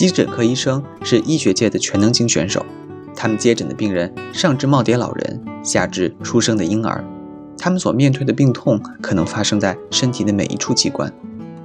[0.00, 2.64] 急诊科医生是医学界的全能型选手，
[3.14, 7.04] 他们接诊的病人上至耄耋老人，下至出生的婴儿，
[7.58, 11.12] 他们所面对的病痛可能发生在身体的每一处器官。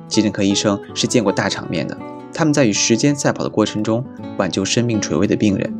[0.09, 1.97] 急诊科医生是见过大场面的，
[2.33, 4.03] 他们在与时间赛跑的过程中
[4.35, 5.73] 挽救生命垂危的病人。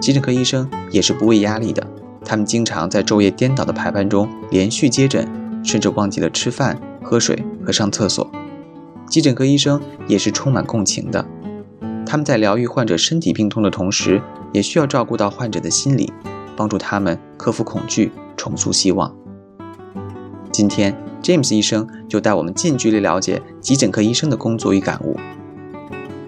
[0.00, 1.84] 急诊科医生也是不畏压力的，
[2.24, 5.28] 他们经常在昼夜颠倒的排班中连续接诊，
[5.64, 8.30] 甚至忘记了吃饭、喝水和上厕所。
[9.08, 11.26] 急诊科医生也是充满共情的，
[12.10, 14.20] 他们在疗愈患者身体病痛的同时，
[14.52, 16.12] 也需要照顾到患者的心理，
[16.56, 19.16] 帮助他们克服恐惧，重塑希望。
[20.50, 20.92] 今天
[21.22, 25.16] ，James 医生就带我们近距离了解急诊科医生的工作与感悟。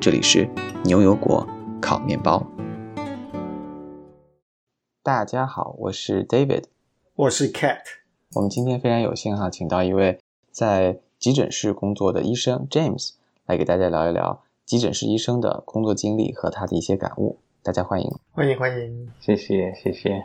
[0.01, 0.49] 这里是
[0.85, 1.45] 牛油果
[1.81, 2.47] 烤面包。
[5.03, 6.67] 大家好，我是 David，
[7.17, 7.81] 我是 Cat。
[8.35, 10.21] 我们今天非常有幸哈，请到一位
[10.53, 13.15] 在急诊室工作的医生 James
[13.47, 17.37] 来给大家聊一聊急诊室医生的工作经历和他的一些感悟。
[17.63, 20.23] 大家欢迎，欢迎欢迎，谢谢谢谢。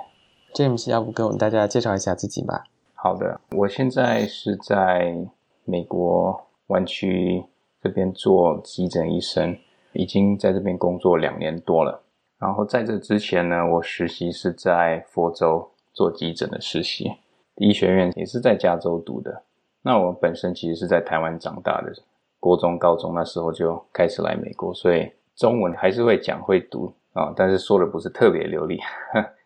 [0.53, 2.63] James，要不给我们大家介绍一下自己吧？
[2.93, 5.17] 好的，我现在是在
[5.65, 7.43] 美国湾区
[7.81, 9.57] 这边做急诊医生，
[9.91, 12.01] 已经在这边工作两年多了。
[12.39, 17.11] 然后在这之前呢，我实习是在佛州做急诊的实习，
[17.57, 19.43] 医学院也是在加州读的。
[19.81, 21.93] 那我本身其实是在台湾长大的，
[22.39, 28.77] 国中、高中那时候就开始来美国，所以中文还是会讲会读啊，但是说的不是特别流利，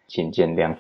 [0.07, 0.77] 请见谅。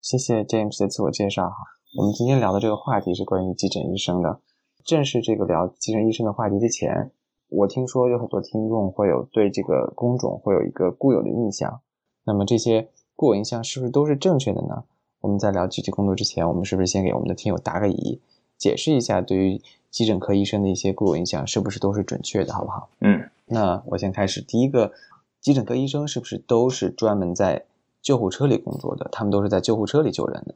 [0.00, 1.56] 谢谢 James 的自我介绍哈。
[1.98, 4.40] 我们今天聊的这个话题是关于急诊医生的。
[4.84, 7.10] 正是这个聊急诊医生的话题之前，
[7.48, 11.80] 我听说有很多听众会有对这个工种会有一个固有的印象。
[12.24, 14.84] 那么这些固有印象是不是都是正确的呢？
[15.20, 18.20] 我们在聊具体工作之前，我们是不是先给我们的听友答个疑？
[18.58, 22.90] 解释一下，对于急诊科医生的一些固有印象是不是都是准确的，好不好？
[23.00, 24.42] 嗯，那我先开始。
[24.42, 24.92] 第一个，
[25.40, 27.64] 急诊科医生是不是都是专门在
[28.02, 29.08] 救护车里工作的？
[29.10, 30.54] 他们都是在救护车里救人的，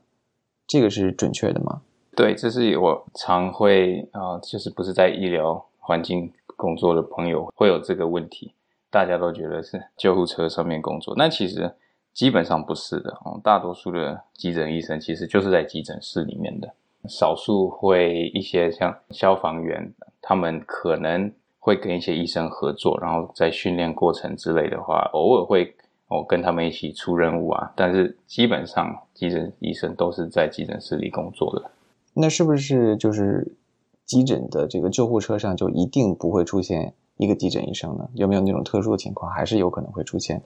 [0.66, 1.80] 这个是准确的吗？
[2.14, 8.52] 对，这是我常会啊，就是不是在医疗环境工作的朋友会有这个问题，
[8.90, 11.74] 大家都觉得是救护车上面工作，那其实
[12.12, 16.74] 基本上不是的哦，大多数的急诊医生其实就是在急诊室里面的。
[17.08, 25.74] 少数会一些像消防员，他们可能会跟一些医生合作，然后在训练过程之类的话，偶尔会
[26.08, 27.72] 哦跟他们一起出任务啊。
[27.74, 31.70] 但是基本上急诊医生都是在急诊室里工作的。
[32.14, 33.56] 那是不是就是
[34.04, 38.08] 急诊的这个救护车上就一定不会出现一个急诊医生呢？
[38.14, 40.40] 有没有那种特殊的情况，还是有可能会出现？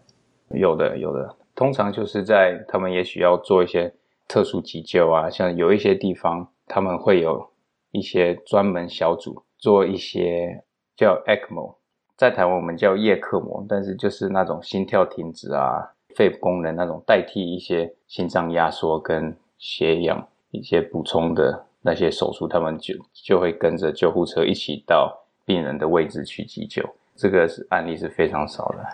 [0.50, 1.37] 有的，有的。
[1.55, 3.93] 通常就是在他们也许要做一些。
[4.29, 7.51] 特殊急救啊，像有一些地方他们会有
[7.93, 10.65] 一些专门小组做一些
[10.97, 11.77] 叫 ECMO，
[12.17, 26.83] 在台湾我们叫叶克膜，但是就是那种心跳停止啊、肺功能那种代替一些心脏压缩跟血氧一些补充的那些手术，他们就就会跟着救护车一起到病人的位置去急救。
[27.15, 28.85] 这个是案例是非常少的。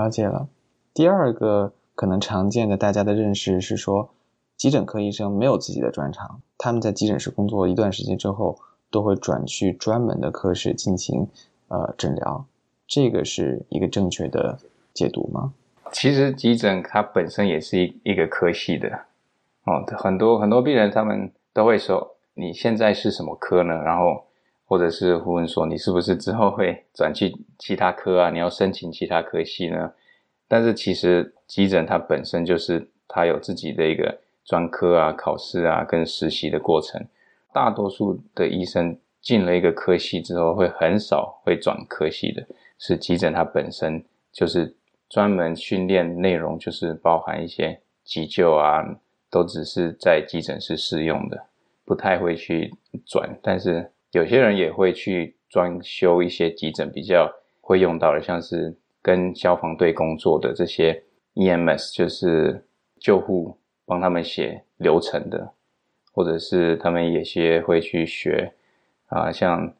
[0.00, 0.48] 了解了。
[0.94, 4.10] 第二个可能常见的大家的认识是说。
[4.60, 8.58] 急诊科医生没有自己的专长，他们在急诊室工作一段时间之后，
[8.90, 11.26] 都会转去专门的科室进行
[11.68, 12.44] 呃诊疗。
[12.86, 14.58] 这个是一个正确的
[14.92, 15.54] 解读吗？
[15.92, 18.90] 其实急诊它本身也是一一个科系的
[19.64, 23.74] 哦，很多很多病人他们都会说你现在是什么科呢？
[23.82, 24.26] 然后
[24.66, 28.28] 或者是会问说你是不是之后会转去其他科啊？
[28.28, 29.90] 你要申请其他科系呢？
[30.46, 34.18] 但是其实急诊它本身就是它有自己的一个。
[34.50, 37.00] 专科啊，考试啊，跟实习的过程，
[37.52, 42.44] 大多数的医生进了一个科系之后，会很少会转科系的。
[42.76, 44.74] 是急诊，它本身就是
[45.08, 48.82] 专门训练内容，就是包含一些急救啊，
[49.30, 51.40] 都只是在急诊室适用的，
[51.84, 52.74] 不太会去
[53.06, 53.30] 转。
[53.40, 61.04] 但是有些人也会去专修一些急诊比较会用到的，像是跟消防队工作的这些
[61.34, 62.66] EMS，就是
[62.98, 63.56] 救护。
[63.90, 65.52] 帮他们写流程的，
[66.12, 68.52] 或者是他们有些会去学
[69.08, 69.74] 啊，像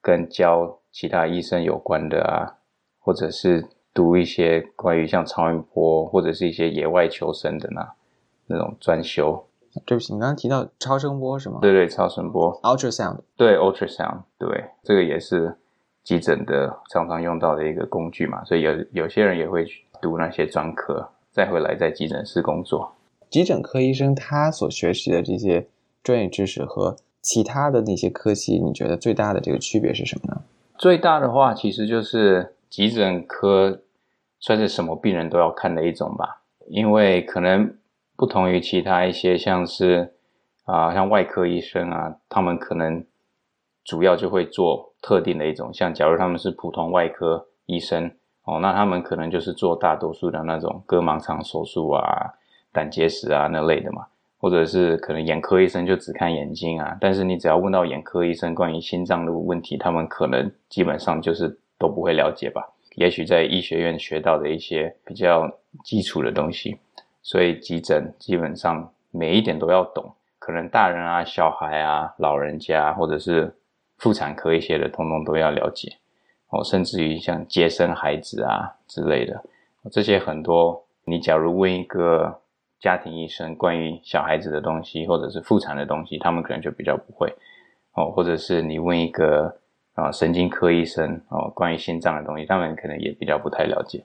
[0.00, 2.54] 跟教其他医生有关的啊，
[3.00, 7.94] 或者是读一些关于像超音波或者是一些野外求生的那
[8.46, 9.44] 那种专修。
[9.84, 11.58] 对不起，你刚刚提到超声波是吗？
[11.60, 13.18] 对对，超声波，ultrasound。
[13.36, 15.52] 对，ultrasound，对，这个也是
[16.04, 22.92] 急诊的常常用到的一个工具嘛，所以有有些人也会去读那些专科，再回来在急诊室工作。
[23.30, 25.66] 急诊科医生他所学习的这些
[26.02, 30.42] 专业知识和其他的那些科系，你觉得最大的这个区别是什么呢？
[30.78, 33.82] 最大的话，其实就是急诊科
[34.38, 37.74] 算是什么病人都要看的一种吧，因为可能
[38.16, 40.14] 不同于其他一些像是
[40.64, 43.04] 啊像外科医生啊，他们可能
[43.84, 48.10] 主要就会做特定的一种，像假如他们是普通外科医生
[48.44, 52.32] 哦，那他们可能就是做大多数的那种割盲肠手术啊、
[52.78, 54.06] 胆结石啊那类的嘛。
[54.40, 62.62] 或者是可能眼科医生就只看眼睛啊，但是你只要问到眼科医生关于心脏的问题，他们可能基本上就是都不会了解吧。
[62.94, 65.50] 也许在医学院学到的一些比较
[65.82, 66.78] 基础的东西，
[67.20, 70.08] 所以急诊基本上每一点都要懂。
[70.38, 73.52] 可能大人啊、小孩啊、老人家或者是
[73.96, 75.92] 妇产科一些的，通通都要了解
[76.50, 76.62] 哦。
[76.62, 79.42] 甚至于像接生孩子啊之类的，
[79.90, 82.40] 这些很多，你假如问一个。
[82.80, 87.32] 家庭医生关于小孩子的东西，或者是妇产的东西，他们可能就比较不会
[87.94, 88.10] 哦。
[88.10, 89.54] 或者是你问一个
[89.94, 94.04] 啊神经科医生哦，关于心脏的东西，他们可能也比较不太了解。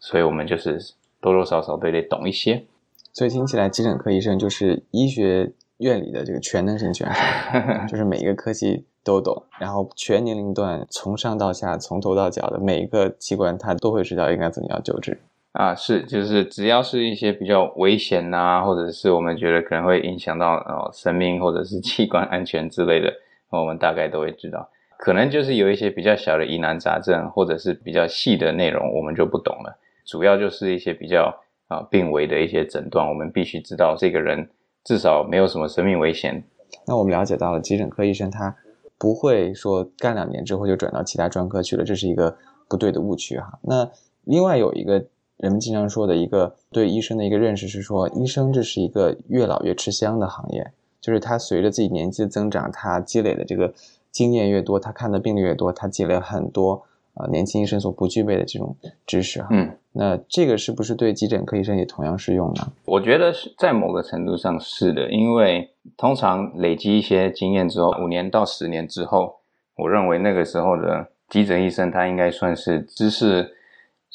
[0.00, 0.78] 所以，我们就是
[1.20, 2.64] 多多少少都得懂一些。
[3.12, 7.20] 所以听起来，急诊科医生就是医学院里的这个全能型选手，
[7.88, 15.20] 就是每一个科技都懂，然后全年龄段从上到下，从头到脚的每一个器官，他都会知道应该怎么样救治。
[15.54, 23.12] 啊，是，就是只要是一些比较危险呐，或者是我们觉得可能会影响到哦生命或者是器官安全之类的，
[23.50, 24.68] 我们大概都会知道。
[24.98, 29.78] 可能就是有一些比较小的疑难杂症，或者是比较细的内容，我们就不懂了。
[30.04, 31.32] 主要就是一些比较
[31.68, 34.50] 啊病危的一些诊断，我们必须知道这个人
[34.82, 36.42] 至少没有什么生命危险。
[36.84, 38.56] 那我们了解到了，急诊科医生他
[38.98, 42.36] 不会说干两年之后就转到其他专科去了，这是一个
[42.68, 43.56] 不对的误区哈。
[43.62, 43.88] 那
[44.24, 45.06] 另外有一个。
[45.36, 50.70] 人们经常说的一个对医生的一个认识是说，医生这是一个越老越吃香的行业，
[51.00, 53.74] 就是他随着自己年纪的增长，他积累的这个
[54.12, 56.80] 经验越多，他看的病例越多，他积累很多
[57.14, 59.48] 呃年轻医生所不具备的这种知识哈。
[59.50, 62.72] 嗯，那这个是不是对急诊科医生也同样适用呢？
[62.84, 69.34] 我觉得是在某个程度上是的，因为通常累积一些经验之后，五年到十年之后，
[69.76, 73.50] 我认为那个时候的急诊医生他应该算是知识。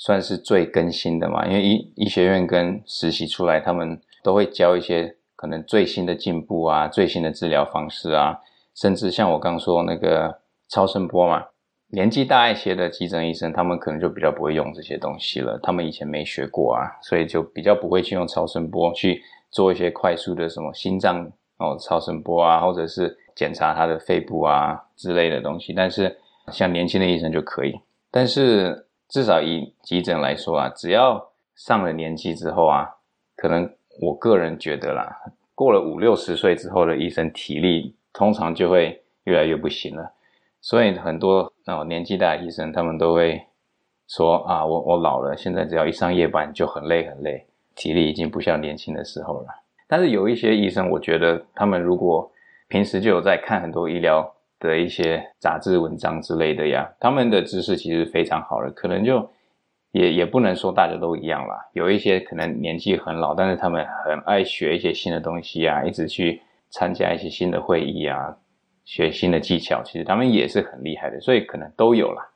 [0.02, 8.40] 算是最更新的嘛，因为医医学院跟实习出来，他们都会教一些可能最新的进步啊，最新的治疗方式啊，
[8.74, 11.46] 甚至像我刚说那个超声波嘛，
[11.90, 19.22] 年纪大一些的急诊医生，他们可能就比较不会用这些东西了，他们以前没学过啊，所以就比较不会去用超声波去
[19.52, 26.18] 做一些快速的什么心脏哦超声波啊，或者是检查他的肺部啊之类的东西，但是
[26.54, 27.78] 像年轻的医生就可以，
[28.10, 28.86] 但是。
[29.10, 32.88] 至少以急诊来说啊，只要上了年纪之后啊，
[33.36, 33.70] 可能
[34.00, 35.20] 我个人觉得啦，
[35.56, 40.14] 过了五六十岁之后的医生体力通常就会越来越不行了。
[40.62, 43.42] 所以很多哦年纪大的医生他们都会
[44.08, 49.48] 说啊，我我老了，现在只要一上夜班就很累很累，体力已经不像年轻的时候了。
[49.88, 52.32] 但是有一些医生，我觉得他们如果
[52.68, 54.36] 平时就有在看很多医疗。
[54.60, 59.32] 的一些杂志文章之类的呀，他们的知识其实非常好的，可能就
[59.92, 61.56] 也也不能说大家都一样啦。
[61.74, 68.36] 有一些可能年纪很老，但是他们很爱学一些新的东西啊，一直去参加一些新的会议啊，
[68.84, 72.30] 学新的技巧，其实他们也是很厉害的，所以可能都有啦。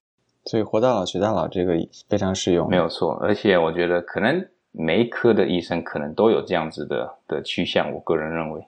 [0.46, 1.74] 所以活到老学到老这个
[2.08, 3.16] 非常适用，没有错。
[3.22, 8.66] 而且我觉得可能每一科的医生可能都有这样子的的趋向，我个人认为，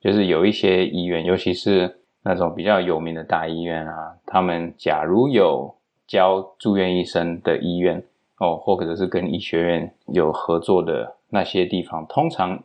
[0.00, 1.97] 就是有一些医院，尤其是。
[2.22, 5.74] 那种比较有名的大医院啊，他们假如有
[6.06, 8.04] 教住院医生的医院
[8.38, 12.62] 哦，或者是跟医学院有合作的那些地方，通常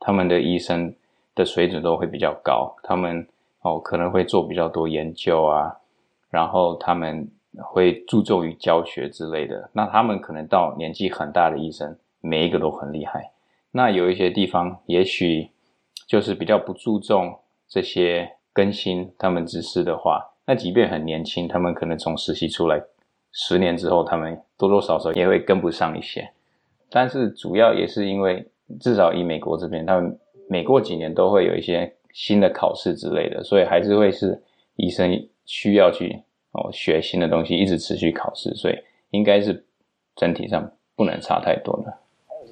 [0.00, 0.94] 他们的医生
[1.34, 2.74] 的水准都会比较高。
[2.82, 3.28] 他们
[3.60, 5.76] 哦可能会做比较多研究啊，
[6.30, 9.70] 然后他们会注重于教学之类的。
[9.72, 13.30] 那他们可能到年纪很大的医生，每一个都很厉害。
[13.70, 15.50] 那有一些地方也许
[16.08, 18.30] 就是比较不注重这些。
[18.54, 22.80] 更新他们知识的话，那即便很年轻，他们可能从实习出来
[23.32, 26.30] 十年之后，他们多多少少也会跟不上一些。
[26.88, 28.46] 但是主要也是因为，
[28.78, 30.16] 至少以美国这边，他们
[30.48, 34.40] 每过几年都会有一些新的考试之类的，所以还是会是
[34.76, 35.10] 医生
[35.44, 38.74] 需要去哦学新的东西，一直持续考试，所以
[39.10, 39.66] 应该是
[40.14, 41.92] 整体上不能差太多的。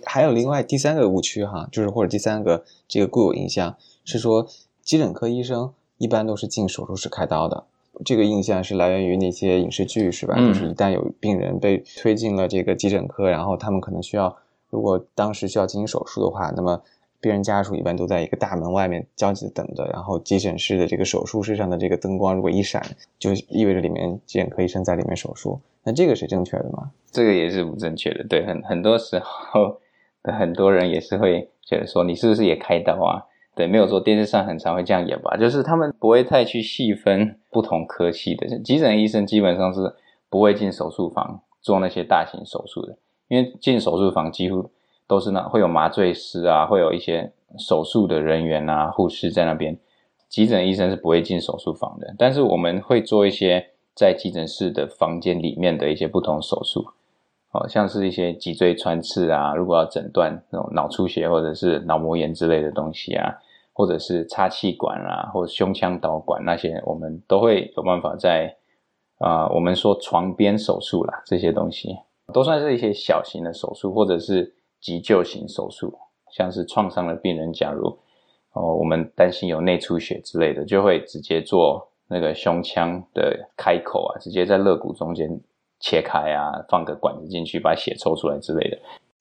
[0.04, 4.48] 还有另外第三个误区哈，就是或者第三个这个固有印象是说，
[4.82, 5.72] 急诊科医生。
[6.02, 7.62] 一般都是进手术室开刀的，
[8.04, 10.34] 这个印象是来源于那些影视剧，是吧？
[10.34, 14.36] 就是一旦有病人被推进了这个急诊科，然后他们可能需要，
[14.68, 16.82] 如果当时需要进行手术的话，那么
[17.20, 22.84] 病人家属一般都在一个大门外面焦急的等着，然后急诊室的这个手术室上的这个灯光如果一闪，
[23.20, 25.60] 就意味着里面急诊科医生在里面手术。
[25.84, 26.90] 那这个是正确的吗？
[27.12, 28.24] 这个也是不正确的。
[28.28, 29.78] 对，很很多时候
[30.24, 33.22] 很多人也是会觉得说，你是不是也开刀啊？
[33.54, 38.58] 对，没有说，电视上很常会这样演吧，就是他们不会太去细分不同科系的。
[38.60, 39.94] 急诊医生基本上是
[40.30, 42.96] 不会进手术房做那些大型手术的，
[43.28, 44.70] 因为进手术房几乎
[45.06, 49.78] 都是那会有麻醉师啊，会有一些手术的人员啊、护士在那边。
[50.30, 56.86] 急诊医生是不会进手术房的，但是我们会做一些在急诊室的房间里面的一些不同手术。
[57.52, 63.30] 哦，像是一些脊椎穿刺啊，如果要诊断那种脑出血或者是脑膜炎之类的东西啊，
[63.74, 68.56] 或者是插气管啊，或者胸腔导管那些，我们都会有办法在
[69.18, 71.94] 啊，我们说床边手术啦，这些东西
[72.32, 75.92] 都算是一些小型的手术，或者是急救型手术，
[76.30, 77.86] 像是创伤的病人，假如
[78.54, 85.38] 哦，我们担心有内出血之类的，就会直接做那个胸腔的开口啊，直接在肋骨中间。
[85.82, 88.78] 切开啊，放个管子进去，把血抽出来之类的，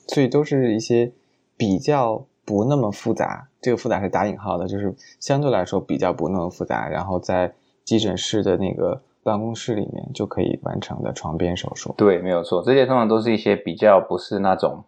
[0.08, 1.12] 所以都是一些
[1.58, 3.50] 比较不那么复杂。
[3.60, 6.88] 这个复杂是打引号的，就是相对来说比较不那么复杂。
[6.88, 7.51] 然后在
[7.84, 11.94] 急诊室的那个办公室里面就可以完成的床边手术。
[11.98, 14.86] 对，没有错，这些通常都是一些比较不是那种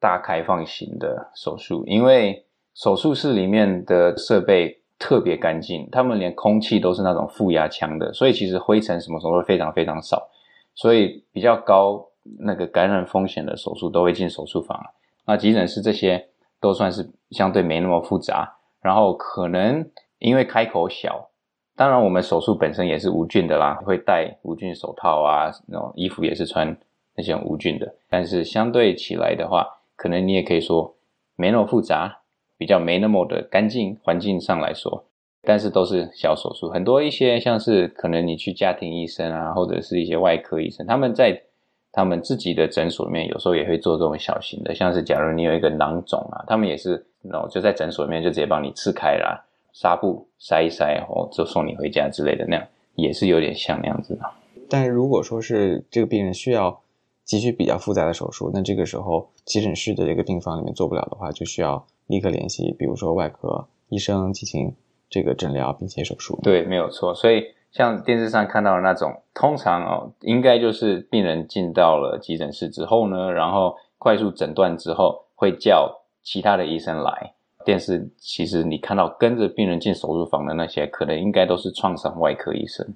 [0.00, 10.28] 大开放型的手术，因为手术室里面的设备特别干净，他们连空气都是那种负压枪的，所以其实灰尘什么时候会非常非常少。
[10.74, 14.80] 所以比较高那个感染风险的手术都会进手术房
[15.24, 16.28] 那急诊室这些
[16.60, 19.88] 都算是相对没那么复杂，然后可能
[20.18, 21.28] 因为开口小，
[21.76, 26.76] 当然我们手术本身也是无菌的啦，会戴无菌手套啊，那种衣服也是穿
[27.16, 30.94] 那些无菌的，但是相对起来的话，可能你也可以说
[31.36, 32.20] 没那么复杂，
[32.56, 35.04] 比较没那么的干净，环境上来说。
[35.44, 41.42] 但是都是小手术，很多一些像是可能你去家庭医生啊，或者是一些外科医生，他们在
[41.90, 54.22] 他们自己的诊所里面，有时候也会做这种小型的，像是假如你有一个囊肿啊，他们也是，然后就在诊所里面就直接帮你刺开了，纱布塞一塞，哦，就送你回家之类的那样，也是有点像那样子的。
[54.70, 56.80] 但如果说是这个病人需要
[57.24, 64.72] 急需比较复杂的手术，那这个时候急诊室的这个病房里面做不了的话，就需要立刻联系，比如说外科医生进行。
[65.12, 67.14] 这个诊疗并且手术，对，没有错。
[67.14, 77.34] 所以像电视上看到的那种，通常哦，应该就是病人进到了急诊室之后呢，然后快速诊断之后，会叫其他的医生来。
[77.62, 82.86] 电视其实你看到跟着病人进手术房的那些，可能应该都是创伤外科医生。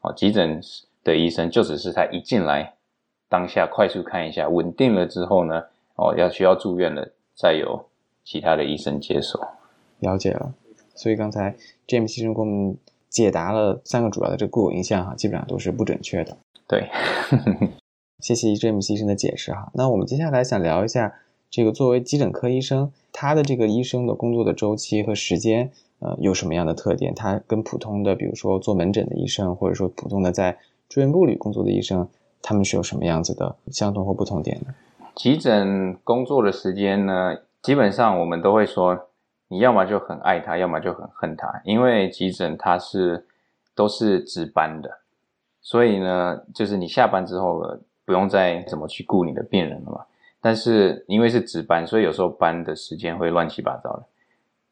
[0.00, 0.58] 哦，急诊
[1.04, 2.72] 的医生就只是他一进来
[3.28, 5.62] 当下快速看一下，稳定了之后呢，
[5.96, 7.84] 哦，要需要住院了，再由
[8.24, 9.38] 其他的医生接手。
[9.98, 10.50] 了解了。
[10.98, 11.54] 所以刚才
[11.86, 12.76] James 医生给我们
[13.08, 16.36] 解答了三个主要的这个固有印象哈，基本上都是不准确的。
[16.66, 16.88] 对，
[18.18, 19.70] 谢谢 James 医生的解释哈。
[19.74, 21.14] 那我们接下来想聊一下
[21.48, 27.14] 这个作为急诊科医生，他的这个医生的工作的周期和时间，呃，有什么样的特点？
[27.14, 32.08] 他跟普通的，比如说做门诊的医生，或者说普通的在住院部里工作的医生，
[32.42, 34.74] 他们是有什么样子的相同或不同点呢？
[35.14, 39.07] 急诊工作的时间呢，基本上我们都会说。
[39.50, 43.26] 你要么就很爱他，要么就很恨他，因为急诊他是
[43.74, 44.90] 都是值班的，
[45.62, 50.04] 所以呢，就是你下班之后了，不用再怎么去顾你的病人了嘛。
[50.40, 54.04] 但是因为是值班，所以有时候班的时间会乱七八糟的。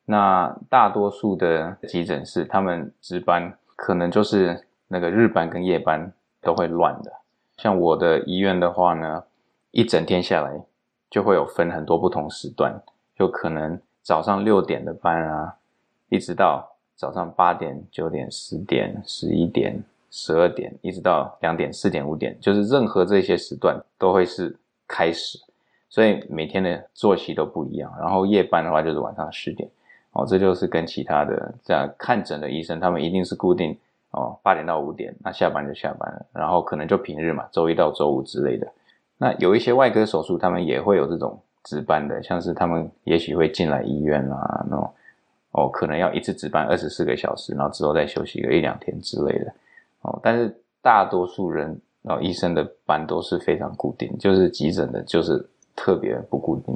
[0.04, 7.10] 那大多数的急诊室，他们值班可能就是那个日班跟夜班都会乱的。
[7.56, 9.24] 像我的医院的话呢，
[9.70, 10.60] 一整天下来
[11.08, 12.82] 就会有分很多不同时段，
[13.16, 13.80] 就可能。
[14.06, 15.56] 早上六点的班啊，
[16.10, 19.82] 一直到早上八点、九点、十点、十一点、
[20.12, 25.40] 十二点，一直到两点、四点、五点，就是任何这些时段都会是开始，
[25.88, 27.92] 所以每天的作息都不一样。
[27.98, 29.68] 然后夜班的话就是晚上十点，
[30.12, 33.76] 哦，这就是跟其他的这样看诊的医生，他们一定是固定
[34.12, 38.68] 哦八点到五点，那下班就下班了，然后可能就平日嘛，周一到周五之类的。
[39.18, 41.40] 那有一些外科手术，他们也会有这种。
[41.66, 44.88] 值班的，像是他们也许会进来医院啊，那种
[45.50, 49.52] 哦，可能要一次值班二十四个小时，然后之后再休息个一两天之类的
[50.02, 50.20] 哦。
[50.22, 55.44] 但是大多数人哦，医生的班都是非常固定，就是急诊的，就是
[55.74, 56.72] 特别不固定。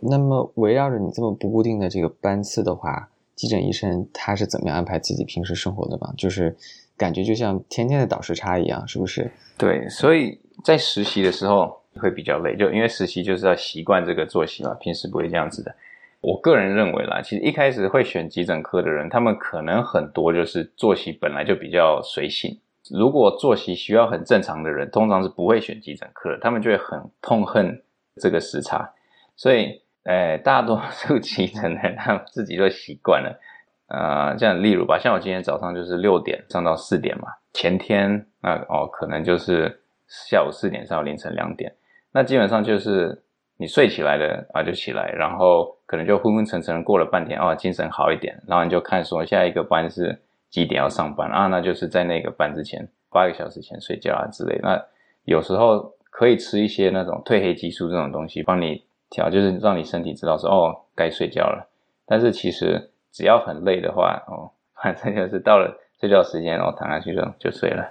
[0.00, 6.14] 那么围绕着你这么不固定的这个班次的话，急诊医生他是怎么样安排自己平时生活的吧？
[6.16, 6.56] 就是
[6.96, 9.30] 感觉就像天天的倒时差一样，是不是？
[9.58, 11.79] 对，所以在实习的时候。
[11.96, 15.74] 会比较累，就因为实习就是要习惯这个作息嘛，平时不会这样子的。
[16.20, 22.58] 我个人认为啦，其实一开始会选急诊科的人，他们可能很多就是作息本来就比较随性。
[22.90, 27.82] 如果作息需要很正常的人，通常是不会选急诊科的，他们就会很痛恨
[28.16, 28.92] 这个时差。
[29.36, 33.40] 所以，呃，大多数急诊的人他们自己就习惯了。
[33.88, 41.72] 呃，这样例如吧，像我今天早上就是六点上到四点嘛，前天那哦可能就是下午四点上到凌晨两点，
[42.12, 43.22] 那基本上就是
[43.56, 54.80] 你睡起来了啊就起来，然后可能就昏昏沉沉过了半天哦精神好一点，然后你就看说下一个班是几点要上班啊，那就是在那个班之前八个小时前睡觉啊之类，那
[55.24, 61.68] 有时候可以吃一些那种褪黑激素这种东西帮你调，就是让你身体知道说哦该睡觉了，
[62.06, 62.88] 但是其实。
[63.12, 64.48] 只要很累的话，哦，
[64.80, 67.84] 反正就是到了睡觉时间，然后躺下去就就睡了。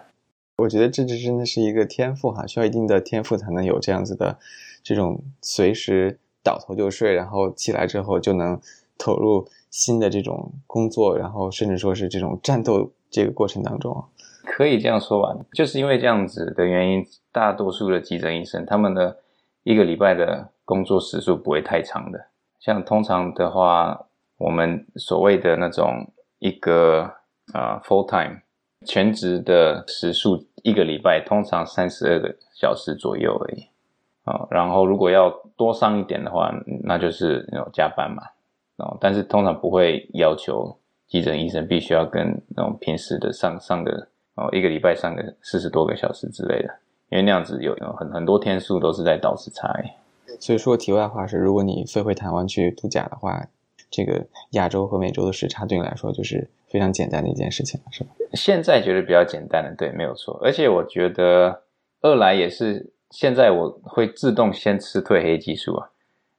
[0.60, 4.38] 我觉得这就真的是一个天赋哈，需要一定的天赋才能有这样子的
[4.84, 8.60] 这种随时倒头就睡，然后起来之后就能
[8.98, 14.04] 投入新的这种工作，然后甚至说是这种战斗这个过程当中。
[14.46, 19.18] 可以这样说吧，就是因为这样子的原因，大多数的急诊医生他们的
[19.63, 22.28] 一个礼拜的工作时数不会太长的，
[22.60, 24.06] 像通常的话。
[24.39, 27.01] 我们所谓的那种一个
[27.51, 28.39] 啊 full time
[28.86, 33.68] 全职的时数，一个礼拜通常三十二个小时左右而已
[34.24, 34.48] 啊。
[34.50, 36.50] 然后如果要多上一点的话，
[36.84, 38.24] 那就是那种加班嘛。
[38.78, 46.74] 哦，但是通常不会要求急诊医生必须要跟那种平时的上上个哦一个礼拜上个四十多个小时之类的，
[47.10, 49.68] 因为那样子有很很多天数都是在倒时差。
[50.40, 53.46] 所以说题外话是，如果你飞回台湾去度假的话。
[53.89, 58.10] 这个亚洲和美洲的时差对你来说就是非常简单的一件事情，是吧？
[58.34, 60.39] 现在觉得比较简单的，对，没有错。
[60.43, 61.63] 而且我觉得
[62.01, 65.89] 二来也是现在我会自动先吃褪黑激素啊，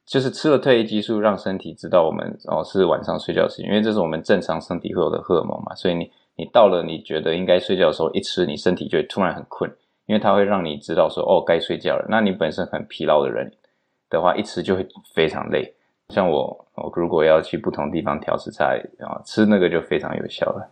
[0.05, 5.75] 就是吃了褪黑激素，让身体知道我们哦是晚上睡觉时间，因为这是我们正常身体会有的荷尔蒙嘛。
[5.75, 9.69] 所以你你到了你觉得应该睡觉的时候，一吃你身体就会突然很困，
[10.05, 12.05] 因为它会让你知道说哦该睡觉了。
[12.09, 13.51] 那你本身很疲劳的人
[14.09, 15.73] 的话，一吃就会非常累。
[16.11, 20.69] 像我，我如果要去不同地方调食材啊，吃那个就非常有效了。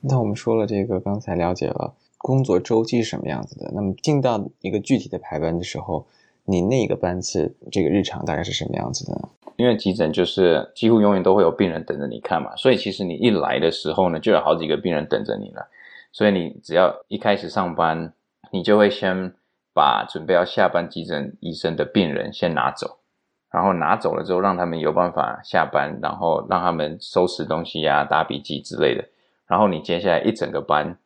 [0.00, 3.70] 那我们说了这个，刚才了解了工作周期是什么样子的。
[3.72, 6.04] 那么进到一个具体的排班的时候，
[6.44, 9.28] 你那个班次这个日常大概是什么样子的呢？
[9.56, 15.68] 因为急诊就是几乎永远都会有病人等着你看嘛，所以其实你一来的时候呢，就有好几个病人等着你了。
[16.10, 18.12] 所以你只要一开始上班，
[18.50, 19.32] 你就会先
[19.72, 22.98] 把准备要下班急诊医生的病人先拿走。
[23.52, 29.04] 然后拿走了之后，让他们有办法下班，然后让他们收拾东西呀、打笔记之类的。
[29.46, 30.96] 然后你接下来一整个班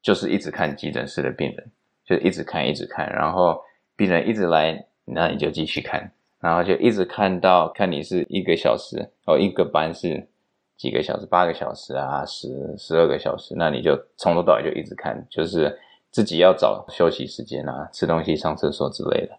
[0.00, 1.70] 就是一直看急诊室的病人，
[2.04, 3.12] 就一直看、一直看。
[3.12, 3.60] 然后
[3.96, 10.28] 病人一直来，那你就继续看，然后就一直看到看你是一个小时哦，一个班是
[10.76, 15.76] 几个小时，八个小时啊，十十二个小时，那你就从头到尾就一直看，就是
[16.12, 19.36] 自己要找休息时间啊，吃东西、上厕所之类的。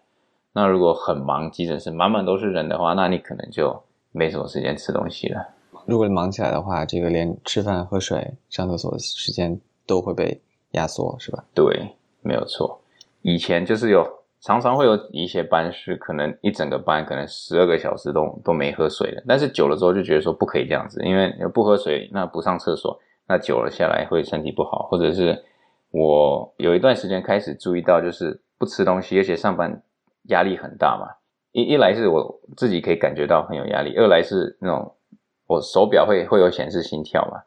[0.56, 5.44] 那如果很忙，急诊室满满都是人的话，那你可能就没什么时间吃东西了。
[5.84, 10.40] 如果忙起来的话，这个连吃饭、喝水、上厕所的时间都会被
[10.70, 11.44] 压缩，是吧？
[11.52, 12.80] 对，没有错。
[13.22, 14.06] 以前就是有
[14.40, 24.86] 常常会有一些班是可能一整个班可能十二个小时都都没喝水的，但是久了之后就觉得说不可以这样子，因为不喝水，那不上厕所，那久了下来会身体不好。
[24.88, 25.44] 或者是
[25.90, 29.82] 我有一段时间开始注意到，就是不吃东西，而且上班。
[30.28, 31.16] 压力很大嘛，
[31.52, 34.94] 一一来是我自己可以感觉到很有压力，二来是那种
[35.46, 37.42] 我手表会会有显示心跳嘛，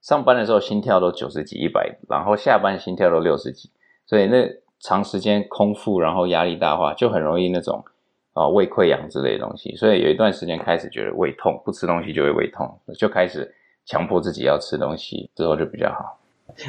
[0.00, 3.70] 上班的时候心跳都九十几、一百，然后下班心跳都六十几，
[4.06, 4.48] 所以那
[4.80, 7.84] 长时间空腹，然后压力大化，就很容易那种
[8.34, 13.52] 啊胃溃疡之类的东西，所以有一段时间开始觉得胃痛，不吃东西就会胃痛，就开始
[13.84, 16.20] 强迫自己要吃东西，之后就比较好。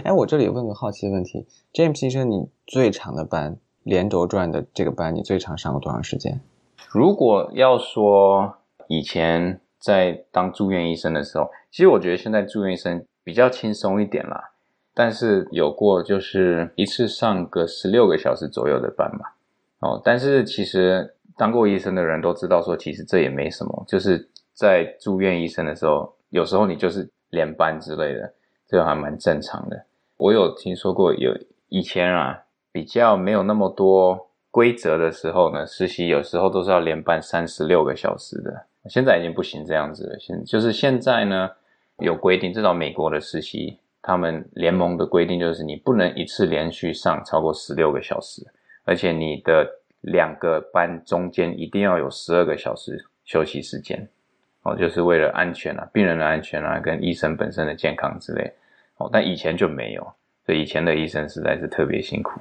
[0.03, 3.57] 哎，我这里问个好奇的问题，James 先生，你最长的班？
[3.89, 6.39] 连轴转的这个班，你最长上过多长时间？
[6.91, 14.51] 如果要说以前在当住院医生的时候，其实我觉得现在住院医生比较轻松一点啦。
[14.93, 19.25] 但是有过就是一次上个十六个小时左右的班嘛。
[19.79, 23.85] 哦，但是其实当过医生的人都知道，说其实这也没什么。
[23.87, 28.33] 就是在住院医生的时候，有时候你就是连班之类的，
[28.67, 29.83] 这还蛮正常的。
[30.17, 31.35] 我有听说过有
[31.69, 32.43] 以前啊。
[32.79, 38.65] 比较没有那么多规则的时候呢，实习有时候都是要连班三十六个小时的。
[38.89, 41.49] 现在已经不行这样子了，现就是现在呢
[41.97, 48.41] 有规定，至少美国的实习，他们联盟的规定就是你不能一次连续上超过十六个小时，
[48.85, 54.07] 而且你的两个班中间一定要有十二个小时休息时间。
[54.63, 58.53] 哦，就是为了安全啊，病人的安全啊，跟医生本身的健康之类
[58.95, 59.09] 哦。
[59.11, 60.13] 但以前就没有，
[60.45, 62.39] 所以以前的医生实在是特别辛苦。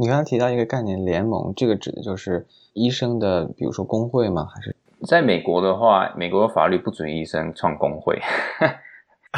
[0.00, 4.46] 你刚才提到一个概念“联盟”，这个指的就是医生的，比如说工会吗？
[4.46, 4.74] 还是
[5.06, 8.18] 在美国的话，美国的法律不准医生创工会，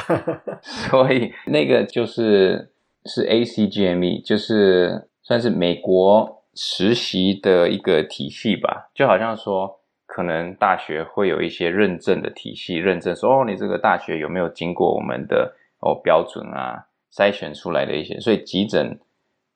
[0.62, 2.70] 所以那个就是
[3.07, 9.81] 是 ACGME，就是算是美国实习的一个体系吧，就好像说。
[10.05, 19.01] 可能大学会有一些认证的体系，认证说哦，你这个大学有没有经过我们的哦标准啊筛选出来的一些，所以急诊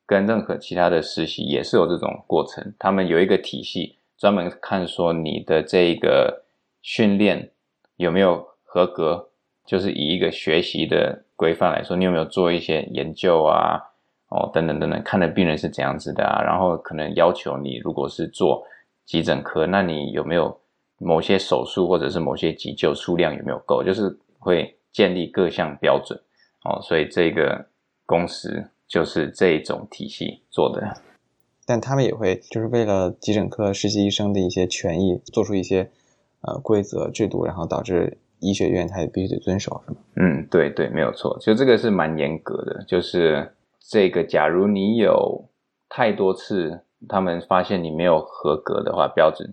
[0.06, 6.44] 跟任何其他的实习也是有这种过程，他们有一个体系专门看说你的这个
[6.80, 7.50] 训练
[7.96, 9.28] 有没有合格，
[9.66, 13.80] 就是以一个学习的规范来说，你有没有做一些研究啊，
[14.28, 18.66] 哦等等等等，看的病人是怎样子的啊，然后可能要求你如果是做。
[19.06, 20.60] 急诊科，那你有没有
[20.98, 23.80] 某些手术或者是某些急救数量有没有够？
[23.80, 26.20] 就是会建立各项标准
[26.64, 27.64] 哦，所以这个
[28.04, 30.94] 公司就是这种体系做的。
[31.64, 35.90] 但他们也会就是为了急诊科实习医生的一些权益，做出一些
[36.42, 39.98] 呃规则制度，然后导致医学院他也必须得遵守，是吗？
[40.16, 42.84] 嗯，对对，没有错，就这个是蛮严格的。
[42.86, 45.44] 就是这个，假如你有
[45.88, 46.82] 太多次。
[47.06, 49.52] 他们发现你没有合格的话，标准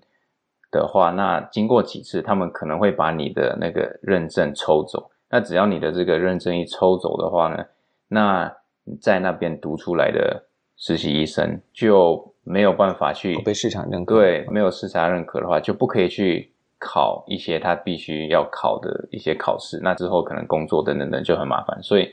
[0.71, 5.11] 的话，那经过几次，他们可能会把你的那个认证抽走。
[5.29, 7.65] 那只要你的这个认证一抽走的话呢，
[8.07, 8.55] 那
[9.01, 14.15] 在那边读出来的实习医生就没有办法去被市场认可。
[14.15, 19.79] 对，没有市场认可的话，就不可以去考一些他必须要考的一些考试。
[19.81, 21.81] 那之后可能工作等等等就很麻烦。
[21.81, 22.09] 所以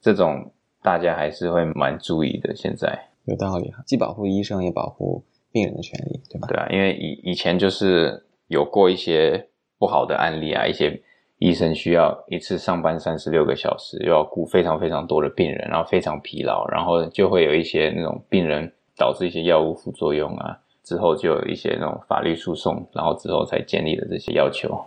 [0.00, 0.50] 这种
[0.82, 2.54] 大家还是会蛮注意的。
[2.54, 3.06] 现在。
[3.24, 6.48] 有道理哈，既保护医生也保护病人的权利，对吧？
[6.48, 11.02] 对啊，因为以以前就是有过一些不好的案例啊，一些
[11.38, 24.78] 医生需要一次上班三十六个小时，又要顾非常非常多的病人，然后非常疲劳，然后就会有一些那种病人导致一些药物副作用啊，之后就有一些那种法律诉讼，然后之后才建立的这些要求。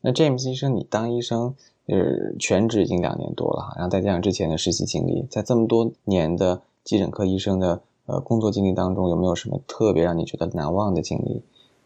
[0.00, 1.54] 那 James 医生，你当医生
[1.86, 1.96] 呃
[2.38, 6.62] 全职已经两年多了哈，然后再加上之前的实习经历，在这么多年的。
[6.84, 11.42] 急诊科医生的呃工作经历当中，有没有什么特别让你觉得难忘的经历？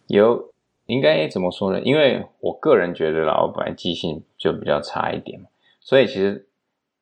[0.09, 0.47] 有，
[0.89, 1.81] 应该怎么说呢？
[1.85, 5.41] 因为我个人觉得啦，我本来记性就比较差一点，
[5.81, 6.49] 所以其实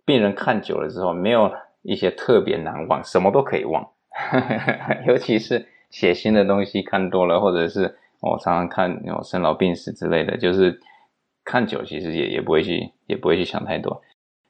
[0.05, 1.51] 病人看久了之后，没有
[1.83, 3.89] 一些特别难忘，什么都可以忘。
[5.07, 10.79] 尤其是写新的东西看多了，或者是我常常看那种生老病死之类的，就是
[11.45, 14.03] 看久其实也也不会去也不会去想太多。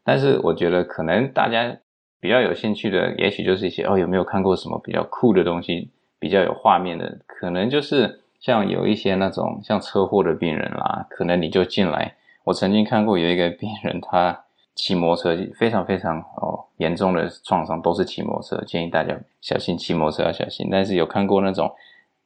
[0.03, 1.79] 但是我觉得可能大家。
[2.19, 7.21] 比较有兴趣的，也许就是一些哦，有没有看过什么比较酷的东西，比较有画面的？
[7.27, 12.15] 可能就是像有一些那种像车祸的病人啦，可能你就进来。
[12.45, 14.45] 我曾经看过有一个病人，他
[14.75, 20.69] 骑摩托车非常非常哦严重的创伤，都是骑摩托车，建议大家小心骑摩托车要小心。
[20.71, 21.75] 但是有看过那种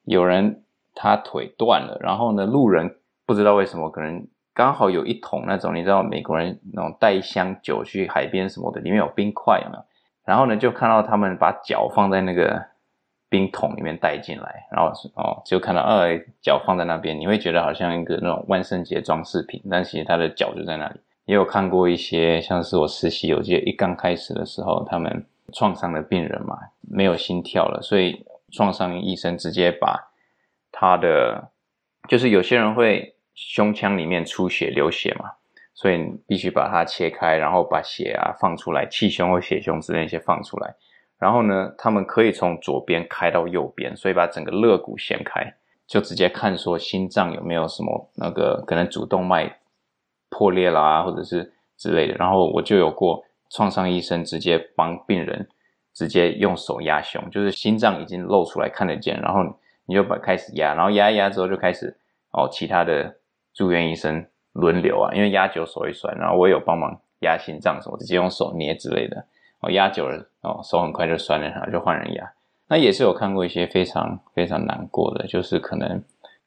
[0.05, 0.62] 有人
[0.94, 4.27] 他腿断了，然后呢，路人不知道为什么可能。
[4.53, 9.83] 刚好有一桶那种，你知道美国人那种带一箱酒去海边什么的，里面有冰块有没有？
[10.25, 12.61] 然后呢，就看到他们把脚放在那个
[13.31, 21.01] 冰桶里面带进来，然后哦，就看到呃脚放在那边，你会觉得好像一个那种万圣节装饰品，但其实他的脚就在那里。
[21.25, 30.11] 也有看过一些像是我实习有记得一刚开始的时候，他们创伤的病人嘛，没有心跳了，所以创伤医生直接把
[30.71, 31.51] 他的，
[32.09, 33.14] 就是有些人会。
[33.33, 35.31] 胸腔里面出血流血嘛，
[35.73, 40.75] 所以必须把它切开，然后把血啊放出来，气胸或血胸之类一些放出来。
[41.21, 45.55] 然后呢，他们可以从左边开到右边，所以把整个肋骨掀开，
[45.87, 49.59] 就直接看说心脏有没有什么那个可能主动脉
[50.31, 52.15] 破裂啦，或者是之类的。
[52.15, 55.47] 然后我就有过创伤医生直接帮病人
[55.95, 59.45] 直接用手压胸，就是心脏已经露出来看得见，然后
[59.87, 61.97] 你就把开始压，然后压一压之后就开始
[62.33, 63.17] 哦其他的。
[63.53, 69.27] 住院医生轮流啊，因为压久手会酸，然后我也有帮忙压心脏什么，直接用手捏之类的。
[69.61, 72.33] 哦，压久了哦，手很快就酸了，然后就换人压。
[72.68, 76.03] 那也是有看过一些非常非常难过的，就是可能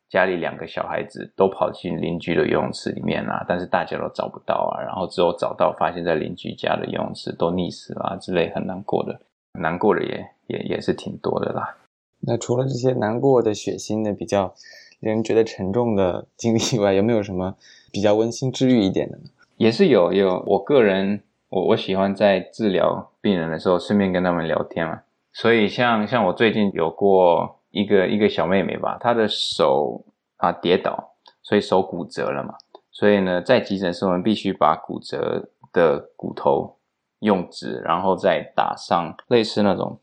[0.09, 9.19] 家里两个小孩子都跑进邻居的游泳池里面啊，但是大家都找不到啊，然后之后找到发现在邻居家的游泳池都溺死了之类，很难过的，
[9.59, 11.75] 难过的也也也是挺多的啦。
[12.19, 14.53] 那除了这些难过的、血腥的比较
[15.01, 15.13] 令。
[15.13, 17.55] 人觉得沉重的经历以外，有没有什么
[17.91, 19.23] 比较温馨治愈一点的呢？
[19.57, 20.41] 也是有，有。
[20.47, 21.21] 我个人，
[21.53, 25.01] 我我喜欢在治疗病人的时候，顺便跟他们聊天嘛。
[25.31, 30.03] 所以，像像我最近有过一个一个小妹妹吧，她的手
[30.37, 31.11] 啊跌倒，
[31.43, 32.55] 所以手骨折了嘛。
[32.91, 36.75] 所以呢，在急诊室我们必须把骨折的骨头
[37.19, 39.99] 用纸，然后再打上类似那种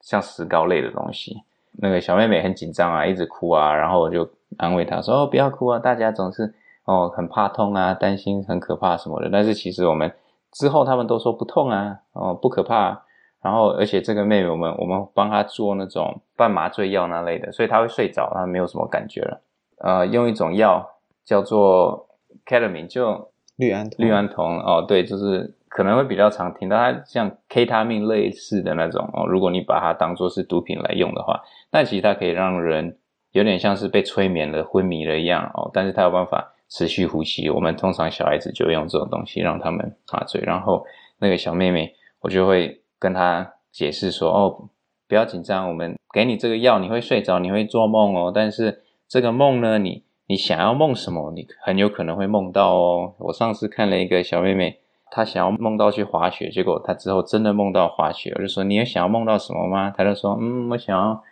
[0.00, 1.42] 像石膏类的东西。
[1.78, 6.52] 那个小妹妹很紧张啊，一直哭啊，然后我就安慰她说：“哦，不要哭啊，大家总是
[6.84, 9.30] 哦很怕痛啊，担心很可怕什么的。
[9.30, 10.12] 但是其实我们
[10.52, 13.02] 之后他们都说不痛啊，哦不可怕。
[13.42, 19.40] 然后而且这个妹妹我们我们帮她做那种半麻醉药那类的，所以她会睡着，她没有什么感觉了。
[19.78, 20.86] 呃，用一种药
[21.24, 22.06] 叫做
[22.44, 29.26] ketamine，就氯胺酮，氯胺酮哦，对，就是可能会比较常听到它像 K 他命类似的那种哦。
[29.26, 32.98] 如果你把它当做是毒品来用的话，但其实它可以让人
[33.32, 35.70] 有点像是被催眠了、昏迷了一样哦。
[35.72, 37.50] 但是它有办法持续呼吸。
[37.50, 40.40] 我们通常小孩子就用这种东西让他们麻醉。
[40.40, 40.86] 然后
[41.18, 44.70] 那个小妹妹，我就会跟她解释说：“哦，
[45.06, 48.32] 不要紧张，我们给你这个药，你会睡着，你会做梦哦。
[48.34, 53.14] 但是这个梦呢，你你想要梦什么，你很有可能会梦到哦。
[53.18, 54.78] 我上次看了一个小妹妹，
[55.10, 58.32] 她想要梦到去滑雪，结果她之后真的梦到滑雪。
[58.36, 59.92] 我就说：你有想要梦到什么吗？
[59.96, 61.22] 她就说：嗯，我想要。”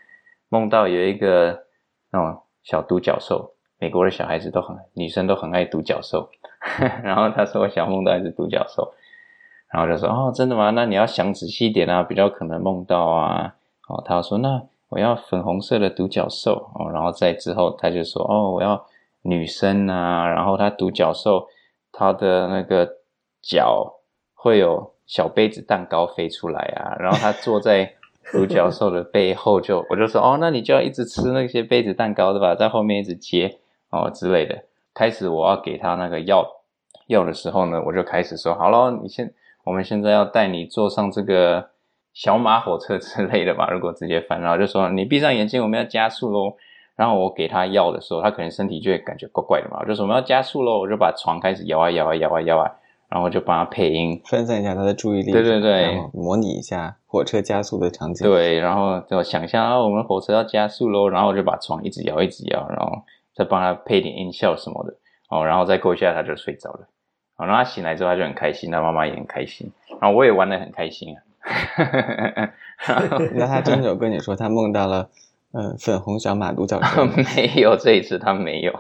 [0.50, 1.64] 梦到有一个
[2.10, 6.28] 那种小独角兽，美国的小孩子都很，女生都很爱独 角兽。
[7.02, 8.92] 然后他说我想梦到一只独角兽，
[9.72, 10.70] 然后就说哦，真的吗？
[10.70, 13.54] 那你要想仔细一点啊，比较可能梦到啊。
[13.88, 16.90] 哦，他说那我要粉红色的独角兽哦。
[16.92, 18.84] 然后在之后他就说哦，我要
[19.22, 20.26] 女生啊。
[20.28, 21.46] 然后他独角兽
[21.92, 22.88] 他的那个
[23.40, 24.00] 脚
[24.34, 26.96] 会有小杯子蛋糕飞出来啊。
[26.98, 27.94] 然后他坐在。
[28.30, 32.54] 独角兽的背后，就我就说哦，那你就要一直吃那些杯子蛋糕对吧？
[32.54, 33.58] 在后面一直接
[33.90, 34.64] 哦之类的。
[34.94, 36.44] 开始我要给他那个药
[37.06, 39.32] 药的时候呢，我就开始说好了，你现
[39.64, 41.70] 我们现在要带你坐上这个
[42.12, 43.68] 小马火车之类的吧。
[43.70, 46.54] 如果直接翻，然后就说你闭上眼睛，我们要加速喽。
[46.96, 49.78] 然后我给他药的时候，他可能身体就会感觉怪怪的嘛。
[49.80, 52.70] 我就说我们要加速喽，我就把床开始摇啊摇啊摇啊摇啊。
[53.08, 55.32] 然后就帮他配音，分散一下他的注意力。
[55.32, 58.28] 对对对，模拟一下火车加速的场景。
[58.28, 63.00] 对，然后就想象啊，我们火车要加速喽，然后我就把床一直摇，一直摇，然后
[63.38, 64.96] 再帮他配点音效什么的。
[65.30, 66.88] 哦，然后再过一下他就睡着了。
[67.36, 69.70] 哦，然后他醒来之后他就很开心，他妈妈也很开心，
[70.00, 71.22] 然后我也玩的很开心啊。
[73.34, 75.08] 那他真的有跟你说他梦到了
[75.52, 77.06] 嗯粉红小马独角 兽？
[77.06, 78.72] 没有，这一次他没有。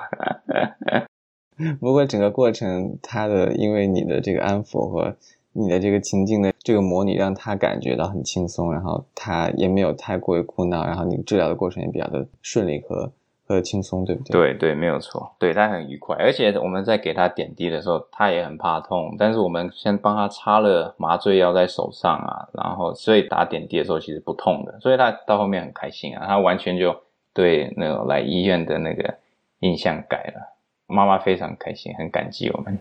[1.80, 5.16] 不过整个过程，他的因为你的这个安抚和
[5.52, 13.12] 你的这个情境的这个模拟，让他感觉到很轻松，然后他也没有太过于哭闹，然后你治疗的过程也比较的顺利和
[13.48, 14.52] 和轻松，对不对？
[14.52, 16.14] 对对，没有错，对他很愉快。
[16.16, 26.94] 而且我们在给他点滴的时候，他也很怕痛，但是我们先帮他擦了麻醉药在手上啊，然后所以打点滴的时候其实不痛的，所以他到后面很开心啊，他完全就
[27.32, 29.14] 对那个来医院的那个
[29.60, 30.54] 印象改了。
[30.86, 32.78] 妈妈非常开心，很感激我们。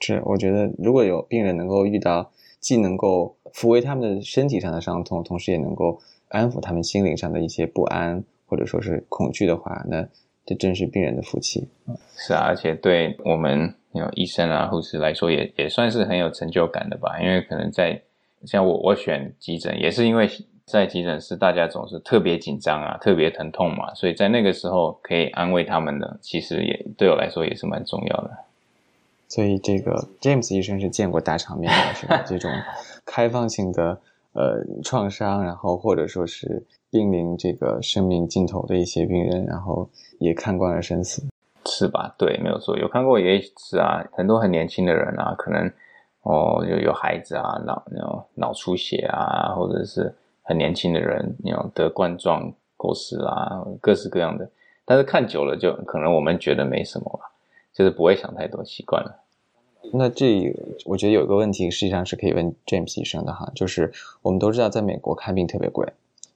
[0.00, 5.98] 是，我觉得如果有病人能够遇到，既能够抚慰他们的身体上的伤痛，同时也能够
[6.28, 8.22] 安抚他们心灵上的一些不安
[8.54, 10.06] 或者说是恐惧的话，那
[10.46, 11.66] 这真是病人的福气。
[12.16, 17.18] 是啊，而且对我们有医生啊、护士来说，也也算是很有成就感的吧。
[17.20, 18.00] 因为可能在
[18.44, 20.30] 像我，我选急诊也是因为。
[20.66, 28.30] 在急诊室，大家总是特别紧张啊，特别疼痛嘛，所以在那个时候可以安慰他们的，其实也对我来说也是蛮重要的。
[29.28, 32.24] 所以这个 James 医生是见过大场面的，是吧？
[32.26, 32.50] 这种
[33.04, 34.00] 开放性的
[34.32, 36.62] 呃创伤，然后或者说是
[36.94, 41.22] 濒临这个生命尽头的一些病人，然后也看惯了生死，
[41.66, 42.14] 是吧？
[42.16, 45.68] 对，没有错，有看过也是啊，很多很年轻的人啊，可能
[46.22, 50.14] 哦有有孩子啊，脑脑脑出血啊，或者是。
[50.46, 54.46] 很年轻的人，你要得冠状过世啊，各式各样的。
[54.84, 57.32] 但是看久了，就可能我们觉得没什么了，
[57.72, 59.22] 就是不会想太多，习惯了。
[59.94, 60.54] 那这
[60.84, 65.90] 我觉得有一个问题，实际上是可以问 James 医生的哈，就是我们都知道，在美国看病特别贵，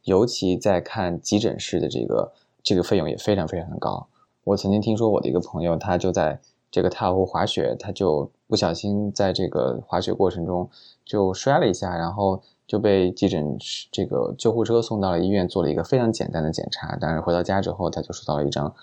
[0.09, 4.09] 尤其在看急诊室的这个这个费用也非常非常的高。
[4.45, 6.41] 我曾经听说我的一个朋友，他就在
[6.71, 10.69] 这个太湖滑雪，他就不小心在这个滑雪过程中
[11.05, 12.43] 就摔了一下，然后。
[12.69, 13.57] 就被急诊
[13.91, 16.99] 这个救护车送到了医院，做了一个非常简单的检查。
[17.01, 18.75] 但是回到家之后，他就收到了一张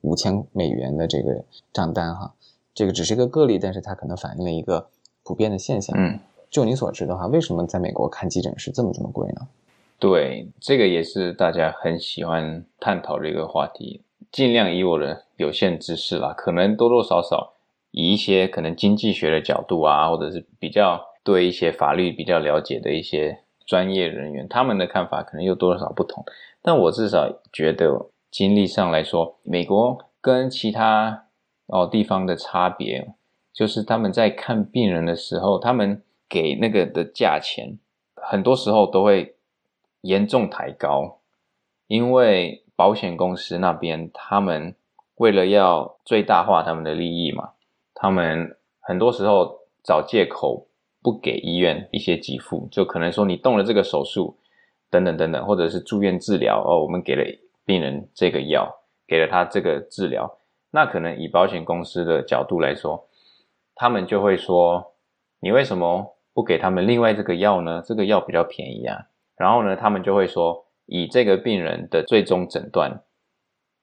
[0.00, 2.34] 五千美元的这个账单哈。
[2.74, 4.88] 这个只是一个个例，但是它可能反映了一个
[5.22, 5.96] 普遍的现象。
[5.96, 6.18] 嗯，
[6.50, 9.46] 就你所知的话，为什么在美国看急诊是这么这么贵呢？
[9.98, 14.02] 对，这个也是大家很喜欢探讨这个话题。
[14.30, 17.54] 尽量以我的有限知识啦，可能多多少少
[17.90, 21.06] 以一些可能经济学的角度啊，或者是比较。
[21.24, 26.24] 对一些法律比较了解的一些专业人员，他们的看法可能又多少不同。
[26.62, 31.26] 但我至少觉得经历上来说，美国跟其他
[31.66, 33.12] 哦地方的差别，
[33.52, 37.78] 就是他们在看病人的时候，他们给那个的价钱，
[38.14, 39.34] 很多时候都会
[40.08, 41.20] 严重抬高，
[41.86, 44.74] 因为保险公司那边他们
[45.16, 47.50] 为了要最大化他们的利益嘛，
[47.94, 50.68] 他们很多时候找借口
[51.02, 54.38] 不给医院一些给付，就可能说你动了这个手术。
[54.90, 57.22] 等等等等，或者是住院治疗哦，我们给了
[57.66, 58.74] 病人这个药，
[59.06, 60.38] 给了他这个治疗，
[60.70, 63.06] 那可能以保险公司的角度来说，
[63.74, 64.94] 他们就会说，
[65.40, 67.82] 你为什么不给他们另外这个药呢？
[67.84, 68.96] 这个药比较便宜啊。
[69.38, 73.02] 然后呢，他们就会说，以这个病人的最终诊断，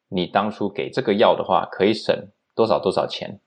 [0.10, 3.40] 你当初给这个药的话，可以省多少多少钱，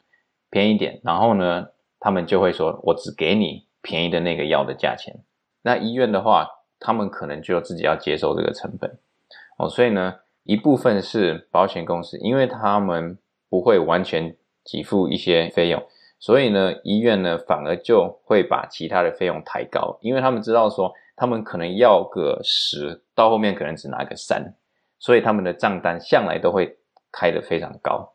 [0.51, 1.01] 便宜点。
[1.05, 1.69] 然后呢，
[2.01, 5.21] 他们就会说，我只给你便宜的那个药的价钱。
[5.63, 6.55] 那医院的话。
[6.81, 9.01] 他们可能就自己要接受这个成本
[9.57, 13.19] 哦，所以呢，一部分是保险公司，因为他们
[13.51, 15.83] 不会完全给付一些费用，
[16.21, 24.55] 所以呢，医院呢反而就会把其他的费用抬高，因为他们知道说他们可能要个十，到后面可能只拿个三，
[24.99, 26.79] 所以他们的账单向来都会
[27.13, 28.15] 开得非常高。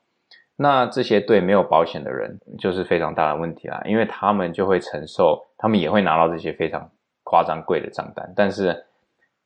[0.56, 6.89] 那这些对没有保险的人就是非常大的问题啦，因为他们就会承受，他们也会拿到这些非常。
[7.26, 8.86] 夸张贵的账单，但是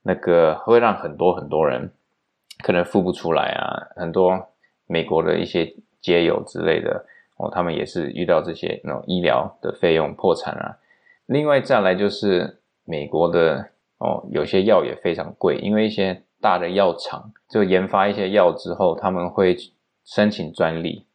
[0.02, 1.90] 那个会让很多很多人
[2.62, 3.88] 可能付不出来啊。
[3.96, 4.50] 很多
[4.88, 7.06] 美国的一些街友之类的
[7.38, 10.76] 哦，他们也是遇到这些那种医疗的费用破产啊。
[11.28, 13.70] 另外再来就是美国的
[14.00, 19.56] 哦，有些药也非常贵，因为一些大的药厂就研发一些药之后，他们会
[20.04, 21.06] 申请专利，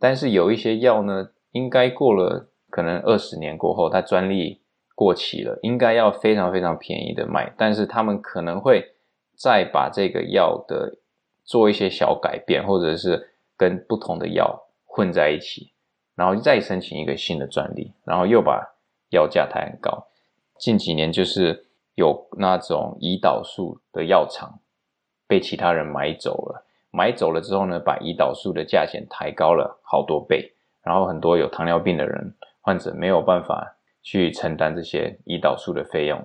[0.00, 4.62] 但是有一些药呢，应该过了可能二十年过后，它专利。
[4.96, 8.92] 过期了，应该要非常非常便宜的卖，但是他们可能会
[9.36, 10.98] 再把这个药的
[11.42, 15.72] 做一些小改变，或者是跟不同的药混在一起，
[16.14, 18.64] 然后再申请一个新的专利，然后又把
[19.10, 20.06] 药价抬很高。
[20.64, 24.60] 近几年就是有那种胰岛素的药厂
[25.28, 33.76] 被其他人买走了，买走了之后呢，把胰岛素的价钱抬高了好多倍，然后很多有糖尿病的人患者没有办法。
[34.06, 36.22] 去承担这些胰岛素的费用，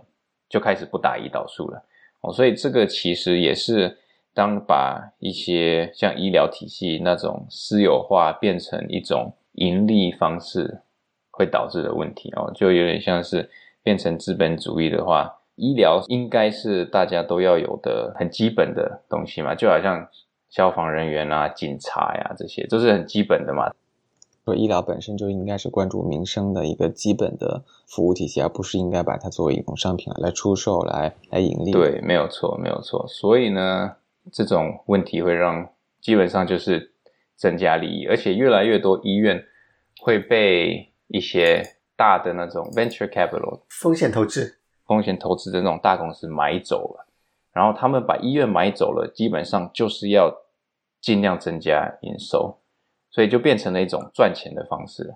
[0.49, 1.82] 就开始不打胰岛素了
[2.19, 2.34] 哦。
[2.34, 3.97] 所以这个其实也是
[4.34, 10.82] 当把一些像医疗体系那种私有化变成一种盈利方式，
[11.32, 12.52] 会导致的问题哦。
[12.54, 13.49] 就有点像是
[13.84, 20.08] 变成资本主义的话，医疗应该是大家都要有的很基本的东西嘛，就好像
[20.50, 23.72] 消防人员啊、警察呀这些，都是很基本的嘛。
[24.46, 31.72] 说医疗本身就应该是关注民生的一个基本的服务体系，而不是应该把它作为一种商品来出售、来来盈利。
[31.72, 33.06] 对，没有错，没有错。
[33.08, 33.98] 所以呢，
[34.32, 35.70] 这种问题会让
[36.02, 36.94] 基本上就是
[37.36, 39.44] 增加利益，而且越来越多医院
[40.02, 41.63] 会被一些
[42.00, 47.06] 大的那种 venture capital 风险投资、风险投资的那种大公司买走了，
[47.52, 50.34] 然后他们把医院买走了，基本上就是要
[51.02, 52.56] 尽量增加营收。
[53.12, 55.16] 所以就变成了一种赚钱的方式，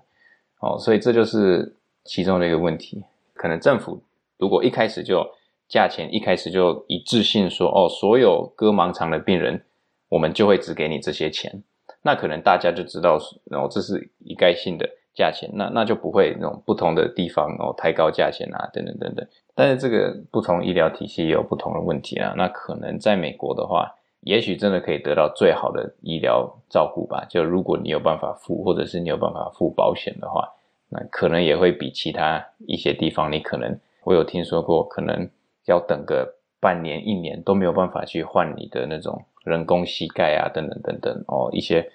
[0.58, 3.04] 哦，所以这就是其中的一个问题。
[3.34, 4.02] 可能政府
[4.36, 5.24] 如果一开始就
[5.68, 9.64] 价钱一开始就一致性说，哦，所有割盲肠的病人，
[10.08, 11.62] 我们就会只给你这些钱，
[12.02, 13.16] 那可能大家就知道，
[13.52, 19.26] 哦，这是一概性的价钱，那那就不会那种不同的地方哦抬高价钱啊，等等等等。
[19.54, 23.94] 但是这个不同医疗体系也有不同的问题啊，那可能在美国的话。
[24.26, 27.26] 也许真的可以得到最好的医疗照顾吧。
[27.28, 30.48] 就如果你有办法付，或者是你有办法付保险的话，
[30.88, 35.28] 那可能也会比其他一些地方，你可能我有听说过，可能
[35.66, 41.86] 要等个半年、一年都没有办法去换你的那种人工膝盖啊，等等等等哦，一些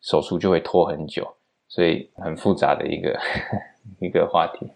[0.00, 1.34] 手术就会拖很久，
[1.68, 3.18] 所以很复杂的一个
[4.00, 4.66] 一个话题。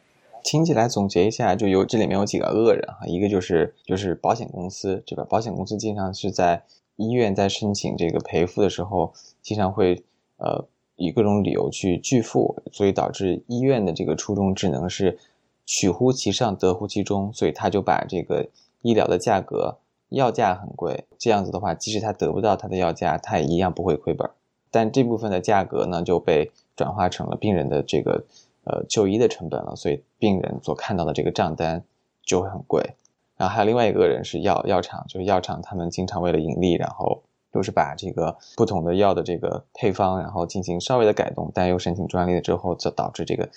[0.44, 5.26] 听起来总结一下，就有这里面有几个恶人哈，一个就是就是保险公司，对吧？
[5.28, 6.62] 保险公司经常是在
[6.96, 9.12] 医院在申请这个赔付的时候，
[9.42, 10.02] 经常会
[10.38, 10.66] 呃
[10.96, 15.18] 以各种理由去拒付，所以导致医院的这个初衷只能是
[15.66, 18.48] 取乎其上，得乎其中，所以他就把这个
[18.80, 19.76] 医疗的价格
[20.10, 24.30] 药价很贵，这样子的话，即使他得不到他的药价，他也一样不会亏本。
[24.70, 28.24] 但这部分的价格呢，就被转化成了病人的这个
[28.64, 31.84] 呃就医的成本了，所以病人所看到的这个账单
[32.22, 32.94] 就会很贵。
[33.36, 43.48] 然后还有另外一个人是药药厂，就是药厂，他们经常为了盈利，然后就是把这个不同的药的这个配方，然后进行稍微的改动，但又申请专利了之后，就导致这个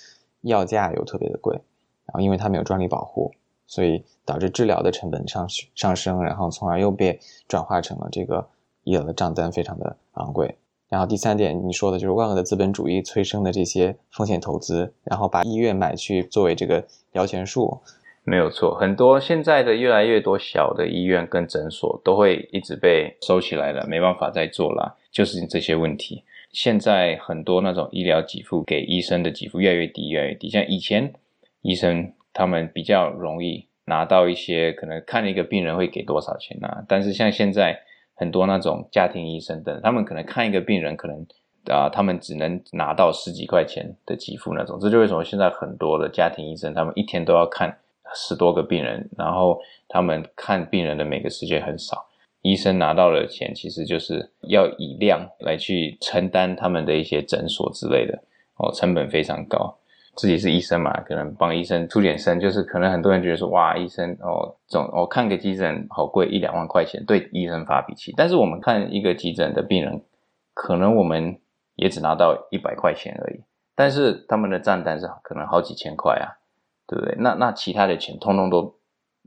[0.42, 1.60] 药价又特别的贵。
[2.06, 3.32] 然后因为他没有专利保护，
[3.66, 8.48] 所以导致治疗的成本上上升，然后从而又被转化成了这个
[8.84, 10.56] 医疗的账单非常的昂贵。
[10.92, 17.80] 然后第三点你说的就是万恶的资本主义催生的这些风险投资，然后把医院买去作为这个摇钱树。
[18.24, 26.24] 没有错，很多现在的越来越多小的医院跟诊所都会一直被收起来了，没办法再做了，就是这些问题。
[26.52, 30.50] 现在很多那种医疗给付给医生的给付越来越低，越来越低。
[30.50, 31.14] 像以前
[31.62, 36.84] 医生他们比较容易拿到一些，可能看一个病人会给多少钱啊？
[36.86, 37.80] 但是像现在
[38.14, 41.26] 很多那种家庭医生等，他们可能看一个病人，可能
[41.70, 44.78] 啊，他们只能拿到十几块钱的给付那种。
[44.80, 47.78] 这就为什么现在很多的家庭医生，他们一天都要看。
[48.14, 49.58] 十多个病人，然后
[49.88, 52.04] 他们看病人的每个时间很少，
[52.42, 58.22] 医生拿到的钱其实就是要以量来去承担他们的一些诊所之类的
[58.58, 59.78] 哦，成本非常高。
[60.16, 68.12] 自己是医生嘛，可能帮医生出点声，就是可能很多人觉得说，哇，医生哦，总我看个急诊好贵，一两万块钱，对医生发脾气。
[68.16, 70.02] 但是我们看一个急诊的病人，
[70.54, 71.40] 可能我们
[71.76, 73.40] 也只拿到一百块钱而已，
[73.74, 76.38] 但是他们的账单是可能好几千块啊。
[76.84, 77.14] 对不对？
[77.16, 78.74] 那那其他的钱通通都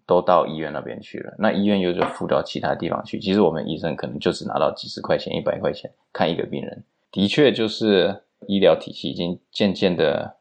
[0.06, 3.18] 都到医院那边去了，那医院又就付到其他地方去。
[3.18, 6.84] 其实我们医生可能就只拿到几十块钱、一百块钱看一个病人。
[7.12, 10.36] 的确，就是医疗体系已经渐渐的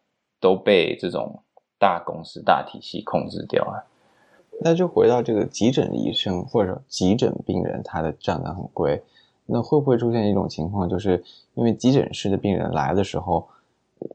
[0.44, 1.40] 都被这种
[1.78, 3.86] 大公司、大体系控制掉了。
[4.60, 9.02] 那就回到这个急诊医生或者急诊病人，他的账单很贵，
[9.46, 11.24] 那会不会出现一种情况，就是
[11.54, 13.48] 因为急诊室的病人来的时候？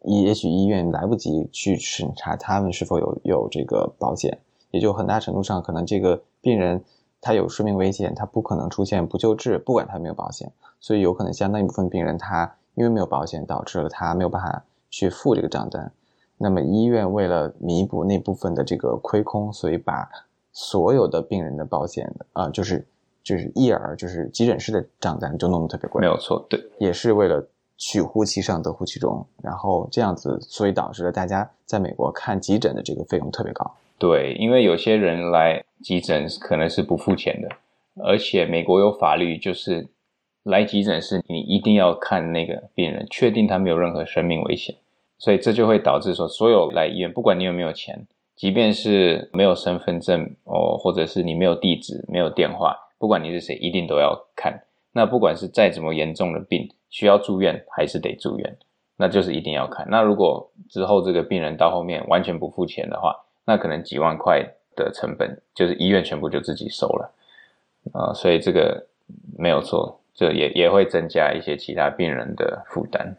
[0.04, 4.38] 也许医院来不及去审查他们是否有有这个保险，
[4.70, 6.84] 也就很大程度上可能这个病人
[7.20, 15.92] 他有生命危险，他不可能出现不救治，不管他没有保险，所以有可能相当一部分病人他因为没有保险，导致了他没有办法去付这个账单。
[16.40, 20.10] 那么医院为了弥补那部分的这个亏空，所以把
[20.52, 22.88] 所有的病人的保险啊，就是
[23.24, 26.00] 就是一而就是急诊室的账单就弄得特别贵。
[26.02, 27.48] 没有错，对，也是为了。
[27.82, 33.74] 取乎其上，得乎其中，然后这样子，所以导致了大家在美国看急诊的这个费用特别高。
[33.98, 37.48] 对，因为有些人来急诊可能是不付钱的，
[38.04, 39.88] 而且美国有法律，就是
[40.44, 44.76] 来急诊室你一定要看那个病人，确定他没有任何生命危险，
[45.20, 54.64] 所以这就会导致说，所有来医院，不管你有没有钱，即便是没有身份证哦，或者是你没有地址、没有电话，不管你是谁，一定都要看。
[54.94, 58.58] 那不管是再怎么严重的病，需要住院还是得住院，
[58.96, 59.86] 那就是一定要看。
[59.90, 63.14] 那如果之后这个病人到后面完全不付钱的话，
[63.46, 64.42] 那可能几万块
[64.76, 67.14] 的成本就是医院全部就自己收了
[67.92, 68.14] 啊。
[68.14, 68.88] 所以这个
[69.38, 73.18] 没有错，这也也会增加一些其他病人的负担。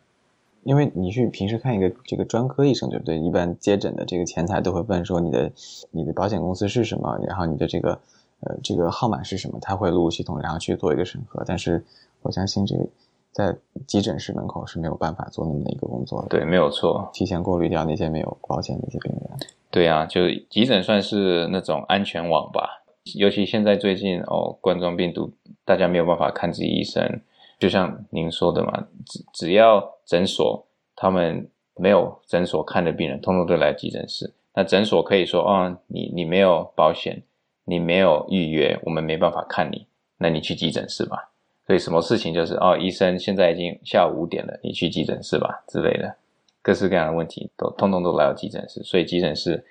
[0.63, 3.19] 因为你去平时看一个这个专科医生，对不对？
[3.19, 5.53] 一般接诊的这个前台都会问说你的
[5.91, 8.01] 你的保险公司是什么，然后你的这个。
[8.43, 9.59] 呃，这个号码是什么？
[9.61, 11.45] 他会录入系统，然后去做一个审核。
[11.47, 11.85] 但是
[12.23, 12.87] 我相信，这个
[13.33, 13.55] 在
[13.87, 16.29] 急诊室门口是没有办法做那么的一个工作的。
[16.29, 19.31] 对，没有错，提前过滤掉那些没有保险的一些病人。
[19.71, 22.83] 对啊，就急诊算是那种安全网吧。
[23.15, 25.31] 尤其现在最近哦，冠状病毒，
[25.67, 27.21] 大家没有办法看自己医生。
[27.61, 34.35] 就像您说的嘛，只只要诊所他们没有诊所看的病人，通通都来急诊室。
[34.55, 37.23] 那诊所可以说，哦，你你没有保险。
[37.67, 39.87] 你没有预约，我们没办法看你，
[40.19, 41.31] 那你去急诊室吧。
[41.65, 46.17] 所以什么事情就是哦，医生现在已经下午五点了，你去急诊室吧之类的，
[46.63, 48.83] 各式各样的问题都通通都来到急诊室。
[48.83, 49.65] 所以急诊室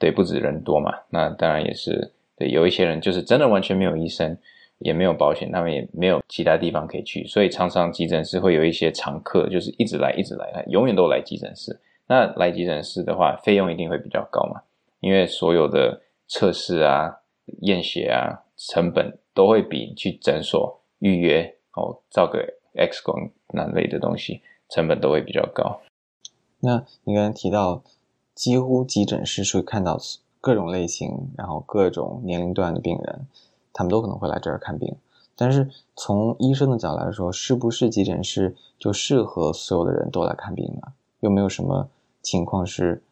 [0.00, 4.36] 对不止人多嘛，那当然也是对有一些人就是真的完全没有医生，
[4.78, 11.80] 也没有保险，他们也没有其他地方可以去，所以常常急诊室会有一些常客，就是一直来一直来，永远都来急诊室。
[12.06, 14.62] 那来急诊室的话，费用一定会比较高嘛，
[15.00, 17.20] 因为所有的测试啊。
[17.60, 22.42] 验血啊，成本都会比去诊所预约哦，照个
[22.74, 25.82] X 光那类的东西，成本都会比较高。
[26.60, 27.82] 那你刚才提到，
[28.34, 29.98] 几乎急诊室会看到
[30.40, 33.26] 各种类型，然后各种年龄段的病人，
[33.74, 34.96] 他们都可能会来这儿看病。
[35.36, 40.94] 但是从医生的角度来说，是不是急诊室就适合所有的人都来看病呢？
[41.20, 41.90] 有没有什么
[42.22, 43.02] 情况是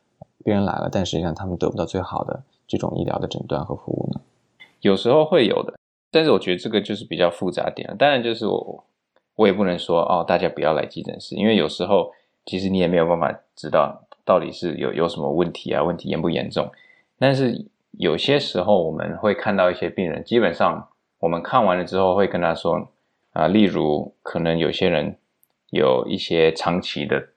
[0.43, 2.43] 病人来了，但实际上他们得不到最好的？
[2.69, 4.21] 这种医疗的诊断和服务呢，
[4.81, 5.75] 有时候会有的，
[6.11, 8.85] 但是我觉得这个就是比较复杂点了当然，就是我
[9.35, 12.11] 我也不能说哦，大家不要来急诊室，因为有时候
[12.47, 16.71] 其实你也没有办法知道到底是有有什么问题啊，问题严不严重。
[17.19, 20.89] 但是有些时候我们会看到一些病人，基本上
[21.19, 22.89] 我们看完了之后会跟他说
[23.33, 25.17] 啊，例如可能有些人
[25.71, 27.29] 有一些长期的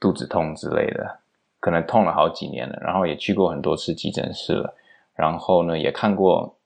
[0.00, 1.20] 肚子痛之类的，
[1.60, 4.74] 可能痛了好几年了，然后也去过很多次急诊室了。
[5.14, 6.56] 然后呢，也看过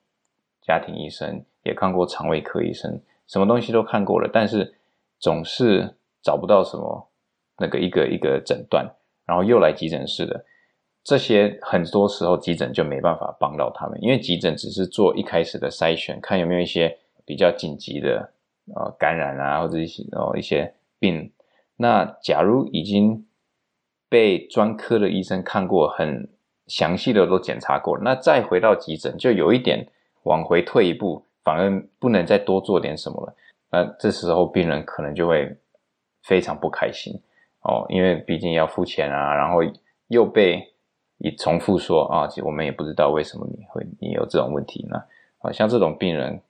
[0.61, 4.75] 家庭医生，也看过肠胃科医生，什么东西都看过了，但是
[5.19, 7.07] 总是找不到什么
[7.57, 8.89] 那个一个一个诊断，
[9.25, 10.45] 然后又来急诊室的，
[11.03, 18.31] 这些很多时候急诊就没办法帮到他们，因为急诊只是做一开始的筛选，看有没有一些比较紧急的
[18.75, 21.31] 呃感染啊，或者一些哦一些病。
[21.77, 23.25] 那假如已经
[24.09, 26.29] 被专科的医生看过，很
[26.67, 29.87] 详细的都检查过，那再回到急诊，就有一点
[30.23, 33.35] 往回退一步，反而不能再多做点什么了。
[33.71, 35.55] 那这时候病人可能就会
[36.23, 37.13] 非常不开心
[37.61, 39.59] 哦，因为毕竟要付钱啊，然后
[40.09, 40.67] 又被
[41.19, 44.97] 你重复说啊，其实我们也不知道为什么你会你有这种问题呢？
[45.39, 46.41] 啊，像这种病人